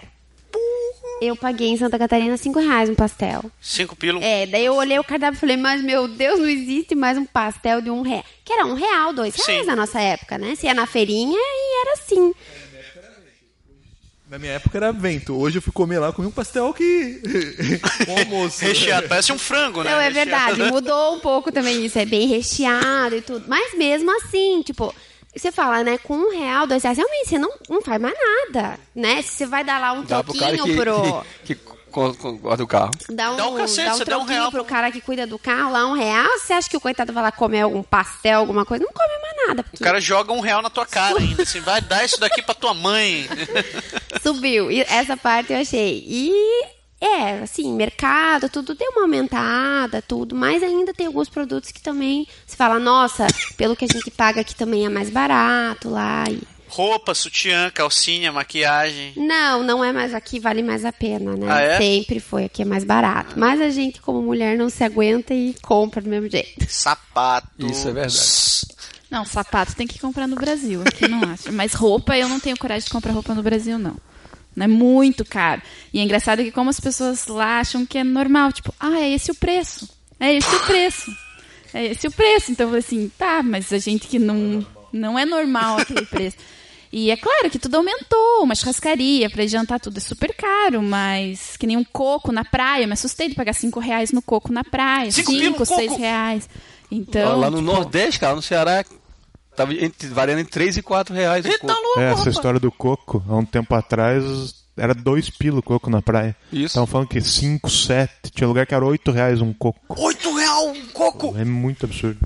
Eu 1.22 1.36
paguei 1.36 1.68
em 1.68 1.78
Santa 1.78 2.00
Catarina 2.00 2.38
cinco 2.38 2.60
reais 2.60 2.90
um 2.90 2.96
pastel. 2.96 3.52
5 3.62 3.96
pila. 3.96 4.24
É, 4.24 4.46
daí 4.46 4.64
eu 4.66 4.76
olhei 4.76 4.98
o 4.98 5.04
cardápio 5.04 5.38
e 5.38 5.40
falei, 5.40 5.58
mas 5.58 5.82
meu 5.84 6.08
Deus, 6.08 6.40
não 6.40 6.48
existe 6.48 6.96
mais 6.96 7.18
um 7.18 7.26
pastel 7.26 7.82
de 7.82 7.90
um 7.90 8.02
real. 8.02 8.24
Que 8.46 8.54
era 8.54 8.66
um 8.66 8.74
real, 8.74 9.12
dois 9.14 9.36
reais 9.36 9.62
Sim. 9.62 9.68
na 9.68 9.76
nossa 9.76 10.00
época, 10.00 10.38
né? 10.38 10.56
Se 10.56 10.66
ia 10.66 10.74
na 10.74 10.86
feirinha 10.86 11.38
e 11.38 11.82
era 11.82 11.94
assim. 12.02 12.34
na 14.30 14.40
minha 14.40 14.54
época 14.54 14.78
era 14.78 14.94
vento. 14.94 15.36
Hoje 15.36 15.58
eu 15.58 15.62
fui 15.62 15.74
comer 15.74 16.00
lá, 16.00 16.14
comi 16.14 16.28
um 16.28 16.32
pastel 16.32 16.74
que. 16.74 17.22
almoço. 18.20 18.64
Recheado, 18.64 19.10
parece 19.10 19.34
um 19.34 19.38
frango, 19.38 19.84
né? 19.84 19.92
Não, 19.92 20.00
é 20.00 20.08
Recheado. 20.08 20.56
verdade. 20.56 20.64
Mudou 20.72 21.16
um 21.16 21.20
pouco 21.20 21.52
também 21.52 21.86
isso. 21.86 22.00
É 22.00 22.06
bem 22.06 22.28
recheado 22.28 23.16
e 23.18 23.22
tudo. 23.22 23.44
Mas 23.48 23.78
mesmo 23.78 24.10
assim, 24.18 24.62
tipo, 24.62 24.94
você 25.40 25.52
fala, 25.52 25.84
né? 25.84 25.98
Com 25.98 26.16
um 26.16 26.32
real, 26.32 26.68
dois 26.68 26.84
reais, 26.84 26.98
realmente 26.98 27.30
você 27.30 27.38
não, 27.38 27.52
não 27.70 27.82
faz 27.82 28.02
mais 28.02 28.16
nada. 28.18 28.80
Né? 28.96 29.22
Se 29.22 29.30
você 29.30 29.46
vai 29.46 29.64
dar 29.64 29.80
lá 29.80 29.94
um 29.94 30.04
Dá 30.04 30.24
pro 30.24 30.38
cara 30.38 30.56
troquinho 30.56 30.76
que, 30.76 30.82
pro. 30.82 31.26
que, 31.44 31.56
que 31.56 32.32
guarda 32.40 32.64
o 32.64 32.68
carro. 32.68 32.92
Dá 33.10 33.32
um, 33.32 33.36
Dá 33.36 33.48
um 33.48 33.58
cacete, 33.58 33.86
dá 33.88 33.94
um 33.94 33.98
você 33.98 34.06
dá 34.06 34.18
um 34.18 34.20
troquinho 34.20 34.40
real 34.40 34.52
pro 34.52 34.64
pro- 34.64 34.70
cara 34.70 34.92
que 34.92 35.02
cuida 35.02 35.26
do 35.26 35.40
carro, 35.40 35.72
lá 35.72 35.86
um 35.88 35.94
real. 35.94 36.28
Você 36.40 36.54
acha 36.54 36.70
que 36.70 36.78
o 36.78 36.82
coitado 36.82 37.12
vai 37.12 37.24
lá 37.24 37.32
comer 37.32 37.62
algum 37.62 37.82
pastel, 37.82 38.40
alguma 38.40 38.66
coisa? 38.66 38.84
Não 38.86 38.94
come 38.94 39.22
mais 39.22 39.48
nada. 39.48 39.64
Porque 39.64 39.78
O 39.78 39.86
cara 39.86 40.00
joga 40.00 40.32
um 40.32 40.40
real 40.40 40.62
na 40.62 40.70
tua 40.70 40.86
cara 40.86 41.18
ainda, 41.20 41.44
assim, 41.44 41.60
vai 41.62 41.82
dar 41.82 42.06
isso 42.06 42.20
daqui 42.20 42.42
pra 42.42 42.54
tua 42.54 42.74
mãe. 42.74 43.28
subiu. 44.22 44.72
E 44.72 44.82
essa 44.82 45.18
parte 45.18 45.52
eu 45.54 45.60
achei. 45.60 46.04
E 46.08 46.79
é, 47.02 47.40
assim, 47.40 47.74
mercado, 47.74 48.50
tudo 48.50 48.76
deu 48.76 48.92
uma 48.92 49.04
aumentada, 49.04 50.02
tudo, 50.02 50.36
mas 50.36 50.62
ainda 50.62 50.94
tem 50.94 51.08
alguns 51.08 51.30
produtos 51.30 51.72
que 51.72 51.82
também 51.82 52.28
se 52.46 52.58
fala, 52.58 52.78
nossa, 52.78 53.28
pelo 53.56 53.76
que 53.76 53.86
a 53.86 53.88
gente 53.88 54.12
paga 54.12 54.42
aqui 54.42 54.54
também 54.54 54.86
é 54.86 54.90
mais 54.90 55.10
barato 55.10 55.90
lá. 55.90 56.26
E 56.30 56.42
Roupa, 56.70 57.16
sutiã, 57.16 57.72
calcinha, 57.72 58.32
maquiagem. 58.32 59.14
Não, 59.18 59.64
não 59.64 59.84
é 59.84 59.92
mais 59.92 60.14
aqui, 60.14 60.40
vale 60.40 60.62
mais 60.62 60.86
a 60.86 60.94
pena, 60.94 61.36
né? 61.36 61.48
Ah, 61.50 61.62
é? 61.62 61.78
Sempre 61.78 62.20
foi, 62.20 62.46
aqui 62.46 62.62
é 62.62 62.66
mais 62.66 62.84
barato. 62.84 63.40
Mas 63.40 63.60
a 63.60 63.72
gente, 63.72 64.00
como 64.00 64.22
mulher, 64.22 64.56
não 64.56 64.70
se 64.70 64.84
aguenta 64.84 65.34
e 65.34 65.56
compra 65.64 66.00
do 66.00 66.08
mesmo 66.10 66.30
jeito. 66.30 66.70
Sapato. 66.70 67.66
Isso 67.66 67.88
é 67.88 67.92
verdade. 67.92 68.80
Não, 69.10 69.26
sapato 69.26 69.76
tem 69.76 69.88
que 69.88 69.98
comprar 69.98 70.28
no 70.28 70.36
Brasil, 70.36 70.84
aqui 70.86 71.08
não 71.08 71.24
acho. 71.24 71.52
Mas 71.52 71.74
roupa, 71.74 72.16
eu 72.16 72.30
não 72.30 72.40
tenho 72.40 72.56
coragem 72.56 72.86
de 72.86 72.92
comprar 72.92 73.14
roupa 73.14 73.34
no 73.34 73.42
Brasil, 73.42 73.80
não. 73.80 73.96
Não 74.56 74.66
é 74.66 74.68
muito 74.68 75.24
caro. 75.24 75.62
E 75.94 76.00
é 76.00 76.04
engraçado 76.04 76.44
que 76.44 76.52
como 76.52 76.70
as 76.70 76.80
pessoas 76.80 77.28
lá 77.28 77.60
acham 77.60 77.86
que 77.86 77.98
é 77.98 78.04
normal, 78.04 78.52
tipo, 78.52 78.74
ah, 78.80 79.00
é 79.00 79.10
esse 79.12 79.32
o 79.32 79.36
preço. 79.36 79.88
É 80.20 80.34
esse 80.34 80.54
o 80.56 80.60
preço. 80.62 81.12
É 81.74 81.86
esse 81.86 82.08
o 82.08 82.12
preço. 82.12 82.52
Então 82.52 82.66
eu 82.66 82.70
falei 82.70 82.80
assim, 82.80 83.12
tá, 83.18 83.42
mas 83.44 83.72
a 83.72 83.78
gente 83.78 84.08
que 84.08 84.20
não, 84.20 84.66
não 84.92 85.18
é 85.18 85.26
normal 85.26 85.78
aquele 85.78 86.06
preço. 86.08 86.38
E 86.92 87.12
é 87.12 87.16
claro 87.16 87.52
que 87.52 87.60
tudo 87.60 87.76
aumentou, 87.76 88.42
uma 88.44 88.56
churrascaria 88.56 89.30
para 89.30 89.46
jantar 89.46 89.80
tudo 89.80 89.98
é 89.98 90.02
super 90.02 90.34
caro, 90.36 90.82
mas 90.82 91.56
que 91.56 91.68
nem 91.68 91.78
um 91.78 91.84
coco 91.84 92.32
na 92.32 92.44
praia, 92.44 92.84
eu 92.84 92.88
me 92.88 92.94
assustei 92.94 93.30
de 93.30 93.36
pagar 93.36 93.54
cinco 93.54 93.80
reais 93.80 94.12
no 94.12 94.24
coco 94.24 94.52
na 94.52 94.64
praia, 94.64 95.12
Cinco 95.12 95.32
cinco, 95.32 95.66
seis 95.68 95.90
coco? 95.90 96.02
reais. 96.02 96.50
Então, 96.90 97.40
lá 97.40 97.52
no 97.52 97.60
tipo, 97.60 97.72
Nordeste, 97.72 98.20
cara, 98.20 98.36
no 98.36 98.42
Ceará, 98.42 98.84
tava 99.60 99.74
entre, 99.74 100.08
variando 100.10 100.40
entre 100.40 100.52
3 100.52 100.78
e 100.78 100.82
4 100.82 101.14
reais 101.14 101.46
o 101.46 101.48
Eita, 101.48 101.60
coco. 101.68 101.74
louco, 101.82 102.00
É, 102.00 102.04
essa 102.06 102.18
rapaz. 102.18 102.36
história 102.36 102.60
do 102.60 102.72
coco, 102.72 103.24
há 103.28 103.36
um 103.36 103.46
tempo 103.46 103.74
atrás, 103.76 104.24
era 104.78 104.94
dois 104.94 105.30
pila 105.30 105.60
o 105.60 105.64
coco 105.64 105.90
na 105.90 106.02
praia. 106.02 106.36
Isso. 106.52 106.66
Estavam 106.68 106.88
falando 106.88 107.08
que 107.08 107.20
5, 107.22 107.70
7. 107.70 108.32
Tinha 108.34 108.48
lugar 108.48 108.66
que 108.66 108.74
era 108.74 108.86
8 108.86 109.12
reais 109.12 109.42
um 109.42 109.54
coco. 109.54 109.80
Oito 110.02 110.34
real 110.36 110.70
um 110.70 110.86
coco. 110.88 111.36
É 111.38 111.44
muito 111.46 111.86
absurdo. 111.86 112.18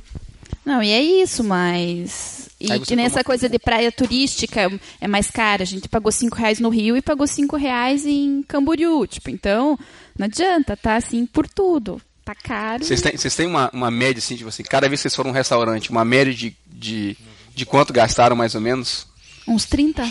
Não, 0.65 0.81
e 0.81 0.91
é 0.91 1.01
isso, 1.01 1.43
mas. 1.43 2.49
E 2.59 2.67
você 2.67 2.79
que 2.79 2.95
nem 2.95 3.05
toma- 3.05 3.17
essa 3.19 3.23
coisa 3.23 3.49
de 3.49 3.59
praia 3.59 3.91
turística 3.91 4.71
é 5.01 5.07
mais 5.07 5.29
cara. 5.29 5.63
A 5.63 5.65
gente 5.65 5.89
pagou 5.89 6.11
cinco 6.11 6.37
reais 6.37 6.59
no 6.59 6.69
Rio 6.69 6.95
e 6.95 7.01
pagou 7.01 7.27
cinco 7.27 7.57
reais 7.57 8.05
em 8.05 8.41
Camboriú. 8.43 9.05
Tipo, 9.05 9.29
então, 9.29 9.77
não 10.17 10.25
adianta, 10.25 10.77
tá 10.77 10.95
assim 10.95 11.25
por 11.25 11.47
tudo. 11.49 11.99
Tá 12.23 12.33
caro. 12.33 12.85
Vocês 12.85 13.01
têm, 13.01 13.17
vocês 13.17 13.35
têm 13.35 13.45
uma, 13.47 13.69
uma 13.73 13.91
média, 13.91 14.19
assim, 14.19 14.37
tipo 14.37 14.47
assim, 14.47 14.63
cada 14.63 14.87
vez 14.87 15.01
que 15.01 15.09
vocês 15.09 15.15
foram 15.15 15.31
a 15.31 15.33
um 15.33 15.35
restaurante, 15.35 15.91
uma 15.91 16.05
média 16.05 16.33
de, 16.33 16.55
de, 16.83 17.17
de 17.55 17.65
quanto 17.65 17.93
gastaram 17.93 18.35
mais 18.35 18.53
ou 18.53 18.61
menos? 18.61 19.07
Uns 19.47 19.65
30? 19.65 20.07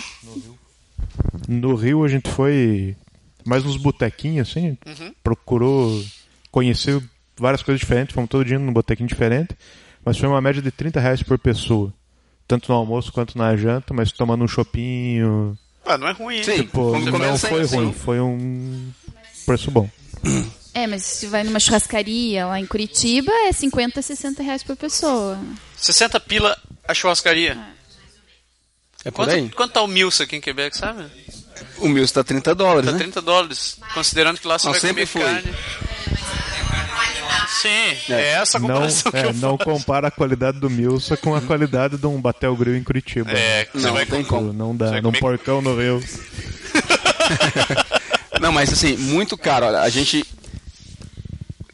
No 1.47 1.75
Rio 1.75 2.05
a 2.05 2.09
gente 2.09 2.31
foi 2.31 2.97
mais 3.45 3.63
nos 3.63 3.77
botequinhos, 3.77 4.49
assim. 4.49 4.77
Procurou 5.23 6.03
conhecer 6.51 7.03
várias 7.37 7.63
coisas 7.63 7.81
diferentes. 7.81 8.15
Fomos 8.15 8.31
todo 8.31 8.45
dia 8.45 8.59
num 8.59 8.73
botequinho 8.73 9.09
diferente. 9.09 9.57
Mas 10.05 10.19
foi 10.19 10.29
uma 10.29 10.41
média 10.41 10.63
de 10.63 10.71
30 10.71 10.99
reais 10.99 11.23
por 11.23 11.39
pessoa. 11.39 11.93
Tanto 12.49 12.71
no 12.71 12.79
almoço 12.79 13.13
quanto 13.13 13.39
na 13.39 13.57
janta, 13.57 13.95
mas 13.95 14.11
tomando 14.11 14.45
um 14.45 14.49
chopinho. 14.49 15.57
Ah, 15.85 15.97
não 15.97 16.09
é 16.09 16.13
ruim, 16.13 16.37
hein? 16.37 16.45
Sim. 16.45 16.69
Vamos 16.73 17.05
não 17.05 17.39
foi 17.39 17.65
ruim, 17.65 17.93
foi 17.93 18.21
um 18.21 18.91
preço 19.47 19.71
bom. 19.71 19.89
É, 20.75 20.87
mas 20.87 21.03
se 21.03 21.27
vai 21.27 21.45
numa 21.45 21.61
churrascaria 21.61 22.47
lá 22.47 22.59
em 22.59 22.67
Curitiba, 22.67 23.31
é 23.47 23.53
50, 23.53 24.01
60 24.01 24.43
reais 24.43 24.63
por 24.63 24.77
pessoa. 24.77 25.39
60 25.83 26.21
pila 26.21 26.57
a 26.87 26.95
churrascaria. 26.95 27.59
É 29.05 29.11
por 29.11 29.27
Quanto, 29.27 29.31
aí. 29.35 29.49
quanto 29.51 29.73
tá 29.73 29.83
o 29.83 29.89
Milsa 29.89 30.25
aqui 30.25 30.37
em 30.37 30.41
Quebec, 30.41 30.77
sabe? 30.77 31.05
O 31.79 31.89
meu 31.89 32.05
está 32.05 32.23
30 32.23 32.55
dólares, 32.55 32.87
Tá 32.87 32.93
né? 32.93 32.99
30 32.99 33.21
dólares. 33.21 33.77
Considerando 33.93 34.39
que 34.39 34.47
lá 34.47 34.59
você 34.59 34.67
Não, 34.67 34.73
vai 34.73 34.81
sempre 34.81 35.07
comer 35.07 35.25
foi. 35.25 35.35
carne. 35.43 35.55
Sim, 37.61 38.13
é, 38.13 38.33
essa 38.33 38.59
a 38.59 38.61
Não, 38.61 38.69
comparação 38.69 39.13
que 39.13 39.19
é, 39.19 39.25
eu 39.27 39.33
não 39.35 39.57
faço. 39.59 39.71
compara 39.71 40.09
a 40.09 40.11
qualidade 40.11 40.59
do 40.59 40.69
Milsa 40.71 41.17
com 41.17 41.35
a 41.35 41.41
qualidade 41.41 41.97
de 41.97 42.07
um 42.07 42.21
Batel 42.21 42.57
Grill 42.57 42.77
em 42.77 42.83
Curitiba. 42.83 43.31
É, 43.31 43.69
você 43.73 43.87
Não, 43.87 43.95
vai 43.95 44.07
tem 44.07 44.25
com-. 44.25 44.53
Não 44.53 44.77
dá, 44.77 44.93
num 45.01 45.03
comer- 45.03 45.21
porcão 45.21 45.63
no 45.63 45.77
Rio. 45.79 46.03
Não, 48.41 48.51
mas 48.53 48.73
assim, 48.73 48.97
muito 48.97 49.37
caro. 49.37 49.67
Olha, 49.67 49.81
a 49.81 49.89
gente. 49.89 50.25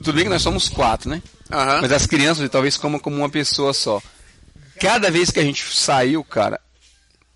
Tudo 0.03 0.15
bem 0.15 0.25
que 0.25 0.31
nós 0.31 0.43
somos 0.43 0.69
quatro, 0.69 1.09
né? 1.09 1.23
Aham. 1.51 1.81
Mas 1.83 1.93
as 1.93 2.07
crianças 2.07 2.49
talvez 2.51 2.77
comam 2.77 2.99
como 3.01 3.17
uma 3.17 3.29
pessoa 3.31 3.73
só. 3.73 4.03
Cada 4.81 5.11
vez 5.11 5.31
que 5.31 5.41
a 5.41 5.45
gente 5.45 5.65
saiu, 5.75 6.23
cara, 6.23 6.61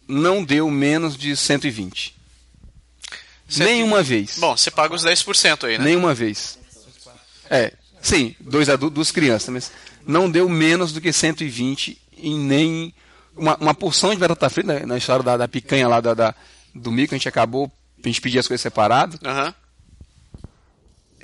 não 0.07 0.44
deu 0.44 0.70
menos 0.70 1.16
de 1.16 1.37
120. 1.37 2.14
Cento- 3.48 3.66
Nenhuma 3.66 4.03
vez. 4.03 4.38
Bom, 4.38 4.57
você 4.57 4.70
paga 4.70 4.94
os 4.94 5.03
10% 5.05 5.64
aí, 5.66 5.79
né? 5.79 5.85
Nenhuma 5.85 6.14
vez. 6.14 6.59
É, 7.51 7.72
sim, 8.01 8.35
dois 8.40 8.68
adultos, 8.68 8.94
duas 8.94 9.11
crianças, 9.11 9.48
mas 9.51 9.72
não 10.07 10.31
deu 10.31 10.48
menos 10.48 10.92
do 10.92 11.01
que 11.01 11.12
120 11.12 12.01
em 12.16 12.38
nem 12.38 12.94
uma, 13.37 13.57
uma 13.57 13.75
porção 13.75 14.11
de 14.11 14.16
batata 14.16 14.48
frita, 14.48 14.75
né, 14.81 14.87
na 14.87 14.96
história 14.96 15.22
da, 15.22 15.37
da 15.37 15.48
picanha 15.48 15.88
lá 15.88 16.01
da, 16.01 16.14
da- 16.14 16.35
do 16.75 16.90
mico, 16.90 17.14
a 17.14 17.18
gente 17.18 17.29
acabou, 17.29 17.70
a 18.03 18.09
gente 18.09 18.20
pedia 18.20 18.40
as 18.40 18.48
coisas 18.48 18.62
separadas, 18.62 19.18
Aham. 19.25 19.55